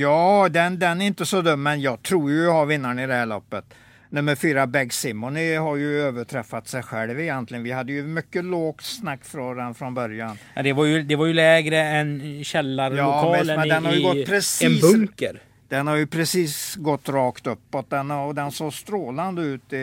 ja, 0.00 0.48
den, 0.50 0.78
den 0.78 1.00
är 1.00 1.06
inte 1.06 1.26
så 1.26 1.42
dum, 1.42 1.62
men 1.62 1.80
jag 1.80 2.02
tror 2.02 2.30
ju 2.30 2.42
jag 2.44 2.52
har 2.52 2.66
vinnaren 2.66 2.98
i 2.98 3.06
det 3.06 3.14
här 3.14 3.26
loppet. 3.26 3.64
Nummer 4.10 4.34
fyra, 4.34 4.66
Beg 4.66 4.92
Simony, 4.92 5.54
har 5.54 5.76
ju 5.76 6.00
överträffat 6.00 6.68
sig 6.68 6.82
själv 6.82 7.20
egentligen. 7.20 7.62
Vi 7.62 7.72
hade 7.72 7.92
ju 7.92 8.02
mycket 8.02 8.44
lågt 8.44 8.82
snack 8.82 9.24
från 9.24 9.56
den 9.56 9.74
från 9.74 9.94
början. 9.94 10.38
Ja, 10.54 10.62
det, 10.62 10.72
var 10.72 10.84
ju, 10.84 11.02
det 11.02 11.16
var 11.16 11.26
ju 11.26 11.32
lägre 11.32 11.80
än 11.80 12.44
källarlokalen 12.44 13.48
Ja, 13.48 13.56
men 13.56 13.68
den 13.68 13.84
har 13.84 13.92
ju 13.92 13.98
i, 13.98 14.02
gått 14.02 14.26
precis- 14.26 14.84
en 14.84 14.90
bunker. 14.92 15.40
Den 15.68 15.86
har 15.86 15.96
ju 15.96 16.06
precis 16.06 16.76
gått 16.76 17.08
rakt 17.08 17.46
uppåt 17.46 17.90
den, 17.90 18.10
och 18.10 18.34
den 18.34 18.50
såg 18.50 18.72
strålande 18.72 19.42
ut 19.42 19.72
eh, 19.72 19.78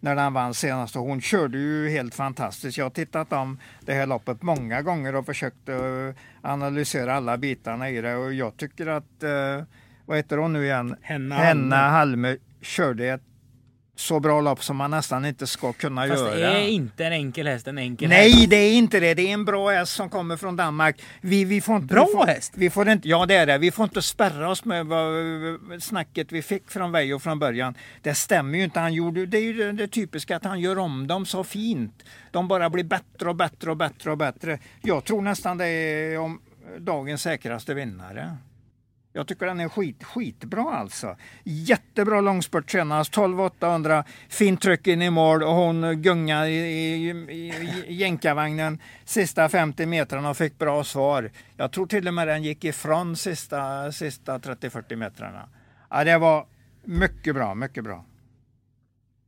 när 0.00 0.16
den 0.16 0.32
vann 0.32 0.54
senast. 0.54 0.96
Och 0.96 1.02
hon 1.02 1.20
körde 1.20 1.58
ju 1.58 1.88
helt 1.88 2.14
fantastiskt. 2.14 2.78
Jag 2.78 2.84
har 2.84 2.90
tittat 2.90 3.32
om 3.32 3.58
det 3.80 3.92
här 3.92 4.06
loppet 4.06 4.42
många 4.42 4.82
gånger 4.82 5.14
och 5.14 5.26
försökt 5.26 5.68
eh, 5.68 5.76
analysera 6.42 7.14
alla 7.14 7.36
bitarna 7.38 7.90
i 7.90 8.00
det. 8.00 8.16
Och 8.16 8.34
jag 8.34 8.56
tycker 8.56 8.86
att, 8.86 9.22
eh, 9.22 9.62
vad 10.06 10.16
heter 10.16 10.36
hon 10.36 10.52
nu 10.52 10.64
igen? 10.64 10.96
Henna 11.02 11.34
Henna. 11.34 11.76
Halme 11.76 12.36
körde 12.60 13.08
ett 13.08 13.22
så 14.00 14.20
bra 14.20 14.40
lopp 14.40 14.64
som 14.64 14.76
man 14.76 14.90
nästan 14.90 15.24
inte 15.24 15.46
ska 15.46 15.72
kunna 15.72 16.06
Fast 16.08 16.22
göra. 16.22 16.34
det 16.34 16.46
är 16.46 16.68
inte 16.68 17.04
en 17.04 17.12
enkel 17.12 17.46
häst, 17.46 17.66
en 17.66 17.78
enkel 17.78 18.10
häst. 18.10 18.36
Nej, 18.36 18.46
det 18.46 18.56
är 18.56 18.72
inte 18.72 19.00
det. 19.00 19.14
Det 19.14 19.22
är 19.22 19.34
en 19.34 19.44
bra 19.44 19.70
häst 19.70 19.92
som 19.94 20.10
kommer 20.10 20.36
från 20.36 20.56
Danmark. 20.56 21.02
Vi, 21.20 21.44
vi 21.44 21.60
får 21.60 21.76
inte, 21.76 21.94
Bra 21.94 22.06
vi 22.06 22.12
får, 22.12 22.26
häst? 22.26 22.52
Vi 22.56 22.70
får 22.70 22.88
inte, 22.88 23.08
ja, 23.08 23.26
det 23.26 23.34
är 23.34 23.46
det. 23.46 23.58
Vi 23.58 23.70
får 23.70 23.84
inte 23.84 24.02
spärra 24.02 24.50
oss 24.50 24.64
med 24.64 24.86
vad, 24.86 25.14
snacket 25.80 26.32
vi 26.32 26.42
fick 26.42 26.70
från 26.70 26.92
Veijo 26.92 27.18
från 27.18 27.38
början. 27.38 27.74
Det 28.02 28.14
stämmer 28.14 28.58
ju 28.58 28.64
inte. 28.64 28.80
Han 28.80 28.94
gjorde, 28.94 29.26
det 29.26 29.38
är 29.38 29.42
ju 29.42 29.52
det, 29.52 29.72
det 29.72 29.88
typiska 29.88 30.36
att 30.36 30.44
han 30.44 30.60
gör 30.60 30.78
om 30.78 31.06
dem 31.06 31.26
så 31.26 31.44
fint. 31.44 32.04
De 32.30 32.48
bara 32.48 32.70
blir 32.70 32.84
bättre 32.84 33.28
och 33.28 33.36
bättre 33.36 33.70
och 33.70 33.76
bättre 33.76 34.10
och 34.10 34.18
bättre. 34.18 34.58
Jag 34.82 35.04
tror 35.04 35.22
nästan 35.22 35.58
det 35.58 35.66
är 35.66 36.18
om 36.18 36.40
dagens 36.78 37.22
säkraste 37.22 37.74
vinnare. 37.74 38.36
Jag 39.18 39.26
tycker 39.26 39.46
den 39.46 39.60
är 39.60 39.68
skit, 39.68 40.04
skitbra 40.04 40.74
alltså. 40.74 41.16
Jättebra 41.44 42.20
långspurt 42.20 42.70
senast, 42.70 43.12
12 43.12 43.40
800. 43.40 44.04
Fint 44.28 44.60
tryck 44.60 44.86
in 44.86 45.02
i 45.02 45.10
mål 45.10 45.42
och 45.42 45.54
hon 45.54 46.02
gungar 46.02 46.46
i, 46.46 46.56
i, 46.56 47.10
i, 47.10 47.94
jänkarvagnen 47.94 48.78
sista 49.04 49.48
50 49.48 49.86
metrarna 49.86 50.30
och 50.30 50.36
fick 50.36 50.58
bra 50.58 50.84
svar. 50.84 51.30
Jag 51.56 51.72
tror 51.72 51.86
till 51.86 52.08
och 52.08 52.14
med 52.14 52.28
den 52.28 52.42
gick 52.42 52.64
ifrån 52.64 53.16
sista, 53.16 53.92
sista 53.92 54.38
30-40 54.38 54.96
metrarna. 54.96 55.48
Ja, 55.90 56.04
det 56.04 56.18
var 56.18 56.46
mycket 56.84 57.34
bra, 57.34 57.54
mycket 57.54 57.84
bra. 57.84 58.04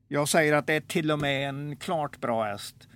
Jag 0.09 0.29
säger 0.29 0.53
att 0.53 0.66
det 0.66 0.74
är 0.74 0.81
till 0.81 1.11
och 1.11 1.18
med 1.18 1.48
en 1.48 1.76
klart 1.76 2.20
bra 2.20 2.44
häst. 2.44 2.88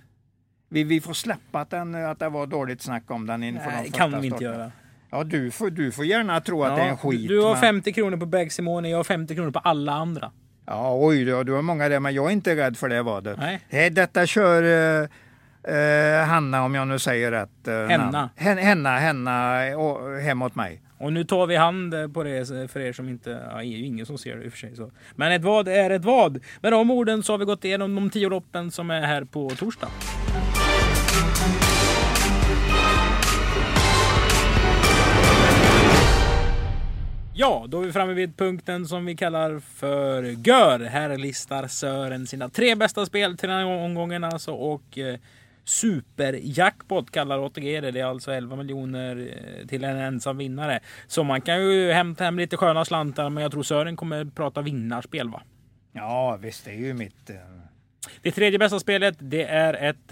Vi, 0.69 0.83
vi 0.83 1.01
får 1.01 1.13
släppa 1.13 1.59
att, 1.59 1.69
den, 1.69 1.95
att 1.95 2.19
det 2.19 2.29
var 2.29 2.47
dåligt 2.47 2.81
snack 2.81 3.11
om 3.11 3.27
den 3.27 3.43
inför 3.43 3.65
Nej, 3.65 3.83
de 3.83 3.89
det 3.89 3.97
kan 3.97 4.11
första 4.11 4.21
vi 4.21 4.27
inte 4.27 4.37
starterna. 4.37 4.63
göra. 4.63 4.71
Ja, 5.15 5.23
du 5.23 5.51
får, 5.51 5.69
du 5.69 5.91
får 5.91 6.05
gärna 6.05 6.41
tro 6.41 6.63
att 6.63 6.75
det 6.75 6.81
är 6.81 6.87
en 6.87 6.97
skit. 6.97 7.27
du 7.27 7.41
har 7.41 7.51
men- 7.51 7.61
50 7.61 7.93
kronor 7.93 8.17
på 8.17 8.25
Bag 8.25 8.51
Simone, 8.51 8.89
jag 8.89 8.97
har 8.97 9.03
50 9.03 9.35
kronor 9.35 9.51
på 9.51 9.59
alla 9.59 9.91
andra. 9.91 10.31
Ja, 10.65 10.97
oj, 11.01 11.25
du, 11.25 11.33
har 11.33 11.61
många 11.61 11.89
där, 11.89 11.99
men 11.99 12.13
jag 12.13 12.25
är 12.27 12.31
inte 12.31 12.55
rädd 12.55 12.77
för 12.77 12.89
det 12.89 13.01
vadet. 13.01 13.37
Nej. 13.39 13.61
Nej, 13.69 13.89
detta 13.89 14.25
kör 14.25 14.63
eh, 14.63 15.75
eh, 15.75 16.25
Hanna, 16.25 16.63
om 16.63 16.75
jag 16.75 16.87
nu 16.87 16.99
säger 16.99 17.31
rätt. 17.31 17.67
Eh, 17.67 17.87
Henna. 17.87 18.29
Hen, 18.35 18.57
henna, 18.57 18.97
Henna, 18.97 19.61
och, 19.77 20.17
hem 20.17 20.41
åt 20.41 20.55
mig. 20.55 20.81
Och 20.97 21.13
nu 21.13 21.23
tar 21.23 21.47
vi 21.47 21.55
hand 21.55 22.13
på 22.13 22.23
det 22.23 22.71
för 22.71 22.79
er 22.79 22.93
som 22.93 23.09
inte... 23.09 23.29
Ja, 23.51 23.57
det 23.57 23.63
är 23.63 23.65
ju 23.65 23.85
ingen 23.85 24.05
som 24.05 24.17
ser 24.17 24.35
det 24.35 24.43
i 24.43 24.47
och 24.47 24.51
för 24.51 24.59
sig. 24.59 24.75
Så. 24.75 24.91
Men 25.15 25.31
ett 25.31 25.43
vad 25.43 25.67
är 25.67 25.89
ett 25.89 26.05
vad. 26.05 26.39
Med 26.61 26.71
de 26.71 26.91
orden 26.91 27.23
så 27.23 27.33
har 27.33 27.37
vi 27.37 27.45
gått 27.45 27.65
igenom 27.65 27.95
de 27.95 28.09
tio 28.09 28.29
loppen 28.29 28.71
som 28.71 28.91
är 28.91 29.01
här 29.01 29.23
på 29.23 29.49
torsdag. 29.49 29.87
Ja, 37.37 37.65
då 37.67 37.81
är 37.81 37.85
vi 37.85 37.91
framme 37.91 38.13
vid 38.13 38.37
punkten 38.37 38.85
som 38.87 39.05
vi 39.05 39.15
kallar 39.15 39.59
för 39.59 40.23
GÖR. 40.23 40.79
Här 40.79 41.17
listar 41.17 41.67
Sören 41.67 42.27
sina 42.27 42.49
tre 42.49 42.75
bästa 42.75 43.05
spel 43.05 43.37
till 43.37 43.49
den 43.49 43.57
här 43.57 43.65
omgången 43.65 44.23
alltså 44.23 44.51
och 44.51 44.97
eh, 44.97 45.19
Superjackpot 45.63 47.11
kallar 47.11 47.45
ATG 47.45 47.81
det. 47.81 47.91
Det 47.91 47.99
är 47.99 48.05
alltså 48.05 48.31
11 48.31 48.55
miljoner 48.55 49.33
eh, 49.61 49.67
till 49.67 49.83
en 49.83 49.97
ensam 49.97 50.37
vinnare. 50.37 50.79
Så 51.07 51.23
man 51.23 51.41
kan 51.41 51.61
ju 51.63 51.91
hämta 51.91 52.23
hem 52.23 52.39
lite 52.39 52.57
sköna 52.57 52.85
slantar 52.85 53.29
men 53.29 53.43
jag 53.43 53.51
tror 53.51 53.63
Sören 53.63 53.95
kommer 53.95 54.25
prata 54.25 54.61
vinnarspel 54.61 55.29
va? 55.29 55.41
Ja, 55.93 56.37
visst, 56.41 56.65
det 56.65 56.71
är 56.71 56.75
ju 56.79 56.93
mitt... 56.93 57.29
Eh, 57.29 57.35
Det 58.21 58.31
tredje 58.31 58.59
bästa 58.59 58.79
spelet 58.79 59.15
det 59.19 59.43
är 59.43 59.73
ett 59.73 60.11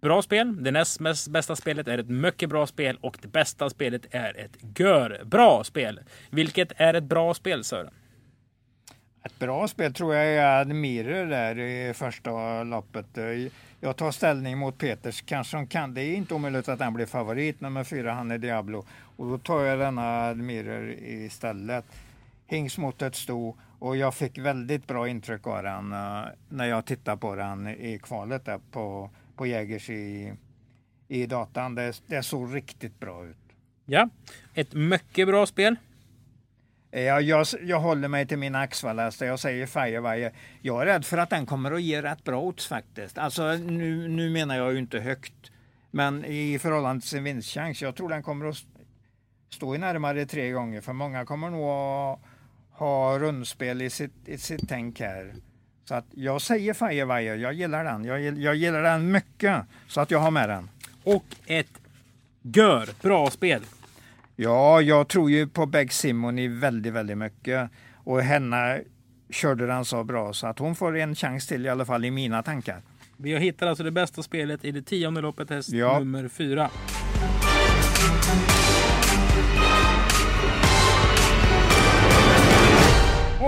bra 0.00 0.22
spel. 0.22 0.64
Det 0.64 0.70
näst 0.70 1.00
mest 1.00 1.28
bästa 1.28 1.56
spelet 1.56 1.88
är 1.88 1.98
ett 1.98 2.08
mycket 2.08 2.48
bra 2.48 2.66
spel 2.66 2.98
och 3.00 3.18
det 3.22 3.28
bästa 3.28 3.70
spelet 3.70 4.06
är 4.10 4.36
ett 4.38 4.78
gör 4.78 5.22
bra 5.24 5.64
spel. 5.64 6.00
Vilket 6.30 6.72
är 6.76 6.94
ett 6.94 7.04
bra 7.04 7.34
spel 7.34 7.64
Sören? 7.64 7.90
ett 9.28 9.38
bra 9.38 9.68
spel 9.68 9.94
tror 9.94 10.14
jag 10.14 10.26
är 10.26 10.60
Admirer 10.60 11.26
där 11.26 11.58
i 11.58 11.94
första 11.94 12.62
loppet. 12.62 13.06
Jag 13.80 13.96
tar 13.96 14.10
ställning 14.10 14.58
mot 14.58 14.78
Peters. 14.78 15.22
Kanske 15.22 15.56
de 15.56 15.66
kan. 15.66 15.94
Det 15.94 16.02
är 16.02 16.14
inte 16.14 16.34
omöjligt 16.34 16.68
att 16.68 16.80
han 16.80 16.94
blir 16.94 17.06
favorit, 17.06 17.60
nummer 17.60 17.84
fyra, 17.84 18.12
han 18.12 18.30
är 18.30 18.38
Diablo. 18.38 18.84
Och 19.16 19.26
då 19.26 19.38
tar 19.38 19.60
jag 19.60 19.78
denna 19.78 20.28
Admirer 20.28 20.96
istället. 21.02 21.84
Hings 22.46 22.78
mot 22.78 23.02
ett 23.02 23.14
sto 23.14 23.56
och 23.78 23.96
jag 23.96 24.14
fick 24.14 24.38
väldigt 24.38 24.86
bra 24.86 25.08
intryck 25.08 25.46
av 25.46 25.62
den 25.62 25.92
eh, 25.92 26.24
när 26.48 26.66
jag 26.66 26.84
tittade 26.84 27.16
på 27.16 27.34
den 27.34 27.68
i 27.68 27.98
kvalet 28.02 28.44
där 28.44 28.60
på, 28.70 29.10
på 29.38 29.46
Jägers 29.46 29.90
i, 29.90 30.32
i 31.08 31.26
datan. 31.26 31.74
Det, 31.74 32.02
det 32.06 32.22
såg 32.22 32.54
riktigt 32.54 33.00
bra 33.00 33.26
ut. 33.26 33.36
Ja, 33.86 34.08
ett 34.54 34.74
mycket 34.74 35.28
bra 35.28 35.46
spel. 35.46 35.76
Eh, 36.90 37.02
Jag, 37.02 37.22
jag, 37.22 37.46
jag 37.62 37.80
håller 37.80 38.08
mig 38.08 38.26
till 38.26 38.38
mina 38.38 38.58
Axvall-hästar. 38.60 39.26
Jag 39.26 39.38
säger 39.40 39.66
Firewire. 39.66 40.32
Jag 40.62 40.82
är 40.82 40.86
rädd 40.86 41.04
för 41.04 41.18
att 41.18 41.30
den 41.30 41.46
kommer 41.46 41.72
att 41.72 41.82
ge 41.82 42.02
rätt 42.02 42.24
bra 42.24 42.40
odds 42.42 42.66
faktiskt. 42.66 43.18
Alltså 43.18 43.52
nu, 43.52 44.08
nu 44.08 44.30
menar 44.30 44.56
jag 44.56 44.72
ju 44.72 44.78
inte 44.78 45.00
högt. 45.00 45.50
Men 45.90 46.24
i 46.24 46.58
förhållande 46.58 47.00
till 47.00 47.10
sin 47.10 47.24
vinstchans. 47.24 47.82
Jag 47.82 47.94
tror 47.96 48.08
den 48.08 48.22
kommer 48.22 48.46
att 48.46 48.56
stå 49.50 49.74
i 49.74 49.78
närmare 49.78 50.26
tre 50.26 50.50
gånger. 50.50 50.80
För 50.80 50.92
många 50.92 51.24
kommer 51.24 51.50
nog 51.50 51.64
att 51.64 52.20
ha 52.78 53.18
rundspel 53.18 53.82
i 53.82 53.90
sitt, 53.90 54.28
i 54.28 54.38
sitt 54.38 54.68
tänk 54.68 55.00
här. 55.00 55.34
Så 55.88 55.94
att 55.94 56.06
jag 56.14 56.40
säger 56.40 56.74
Firewire. 56.74 57.36
Jag 57.36 57.52
gillar 57.52 57.84
den. 57.84 58.04
Jag, 58.04 58.20
gill- 58.20 58.42
jag 58.42 58.54
gillar 58.54 58.82
den 58.82 59.12
mycket. 59.12 59.62
Så 59.86 60.00
att 60.00 60.10
jag 60.10 60.18
har 60.18 60.30
med 60.30 60.48
den. 60.48 60.68
Och 61.04 61.24
ett 61.46 61.80
gör 62.42 62.88
bra 63.02 63.30
spel. 63.30 63.62
Ja, 64.36 64.80
jag 64.80 65.08
tror 65.08 65.30
ju 65.30 65.46
på 65.48 65.66
Beg 65.66 65.92
Simony 65.92 66.48
väldigt, 66.48 66.92
väldigt 66.92 67.18
mycket. 67.18 67.70
Och 67.94 68.22
henne 68.22 68.80
körde 69.30 69.66
den 69.66 69.84
så 69.84 70.04
bra 70.04 70.32
så 70.32 70.46
att 70.46 70.58
hon 70.58 70.74
får 70.74 70.96
en 70.96 71.14
chans 71.14 71.46
till 71.46 71.66
i 71.66 71.68
alla 71.68 71.84
fall 71.84 72.04
i 72.04 72.10
mina 72.10 72.42
tankar. 72.42 72.82
Vi 73.16 73.32
har 73.32 73.40
hittat 73.40 73.68
alltså 73.68 73.84
det 73.84 73.90
bästa 73.90 74.22
spelet 74.22 74.64
i 74.64 74.70
det 74.70 74.82
tionde 74.82 75.20
loppet, 75.20 75.50
häst 75.50 75.68
Ja. 75.72 75.98
nummer 75.98 76.28
fyra. 76.28 76.70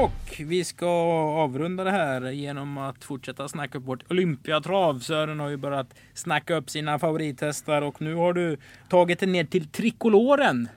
Och 0.03 0.41
vi 0.41 0.65
ska 0.65 0.87
avrunda 1.43 1.85
det 1.85 1.91
här 1.91 2.31
genom 2.31 2.79
att 2.79 3.05
fortsätta 3.05 3.49
snacka 3.49 3.79
upp 3.79 3.85
vårt 3.85 4.11
Olympiatrav. 4.11 4.99
Sören 4.99 5.41
har 5.41 5.49
ju 5.49 5.57
börjat 5.57 5.95
snacka 6.15 6.55
upp 6.55 6.71
sina 6.71 6.99
favorithästar 6.99 7.83
och 7.83 8.03
nu 8.03 8.15
har 8.15 8.33
du 8.33 8.57
tagit 8.89 9.21
det 9.21 9.27
ner 9.27 9.45
till 9.45 9.69
trikoloren. 9.69 10.69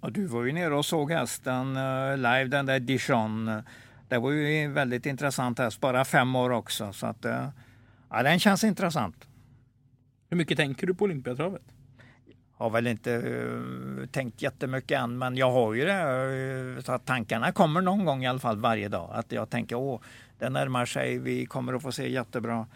Och 0.00 0.12
du 0.12 0.26
var 0.26 0.44
ju 0.44 0.52
nere 0.52 0.74
och 0.74 0.86
såg 0.86 1.12
hästen 1.12 1.76
eh, 1.76 2.16
live, 2.16 2.44
den 2.44 2.66
där 2.66 2.80
Dijon. 2.80 3.62
Det 4.08 4.18
var 4.18 4.30
ju 4.30 4.56
en 4.56 4.72
väldigt 4.72 5.06
intressant 5.06 5.58
häst, 5.58 5.80
bara 5.80 6.04
fem 6.04 6.36
år 6.36 6.50
också. 6.50 6.92
Så 6.92 7.06
att, 7.06 7.24
eh, 7.24 7.48
Ja, 8.10 8.22
den 8.22 8.38
känns 8.38 8.64
intressant. 8.64 9.28
Hur 10.30 10.36
mycket 10.36 10.56
tänker 10.58 10.86
du 10.86 10.94
på 10.94 11.04
Olympiatravet? 11.04 11.75
Har 12.58 12.70
väl 12.70 12.86
inte 12.86 13.10
uh, 13.10 14.06
tänkt 14.06 14.42
jättemycket 14.42 15.00
än, 15.00 15.18
men 15.18 15.36
jag 15.36 15.50
har 15.50 15.74
ju 15.74 15.84
det. 15.84 16.74
Uh, 16.76 16.80
så 16.82 16.92
att 16.92 17.06
tankarna 17.06 17.52
kommer 17.52 17.80
någon 17.80 18.04
gång 18.04 18.24
i 18.24 18.26
alla 18.26 18.38
fall 18.38 18.58
varje 18.58 18.88
dag. 18.88 19.10
Att 19.12 19.32
jag 19.32 19.50
tänker, 19.50 19.76
åh, 19.76 20.00
det 20.38 20.48
närmar 20.48 20.86
sig, 20.86 21.18
vi 21.18 21.46
kommer 21.46 21.74
att 21.74 21.82
få 21.82 21.92
se 21.92 22.10
jättebra, 22.10 22.66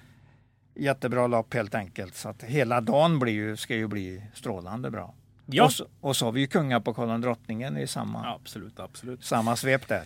jättebra 0.75 1.27
lopp 1.27 1.55
helt 1.55 1.75
enkelt. 1.75 2.15
Så 2.15 2.29
att 2.29 2.43
hela 2.43 2.81
dagen 2.81 3.19
blir 3.19 3.33
ju, 3.33 3.57
ska 3.57 3.75
ju 3.75 3.87
bli 3.87 4.23
strålande 4.35 4.91
bra. 4.91 5.15
Ja. 5.47 5.65
Och, 5.65 5.73
så, 5.73 5.87
och 6.01 6.17
så 6.17 6.25
har 6.25 6.33
vi 6.33 6.41
ju 6.41 6.47
Kungapokalen 6.47 7.21
Drottningen 7.21 7.79
i 7.79 7.87
samma, 7.87 8.35
absolut, 8.35 8.81
absolut. 8.81 9.25
samma 9.25 9.57
svep 9.57 9.89
där. 9.89 10.03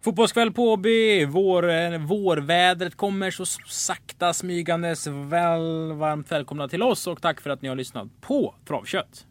Fotbollskväll 0.00 0.52
på 0.52 0.72
Åby. 0.72 1.24
Vår, 1.24 1.70
eh, 1.70 1.98
vårvädret 1.98 2.96
kommer 2.96 3.30
så 3.30 3.46
sakta 3.66 4.32
smygandes. 4.32 5.06
Väl, 5.06 5.92
varmt 5.92 6.32
välkomna 6.32 6.68
till 6.68 6.82
oss 6.82 7.06
och 7.06 7.22
tack 7.22 7.40
för 7.40 7.50
att 7.50 7.62
ni 7.62 7.68
har 7.68 7.76
lyssnat 7.76 8.08
på 8.20 8.54
Travkött. 8.68 9.26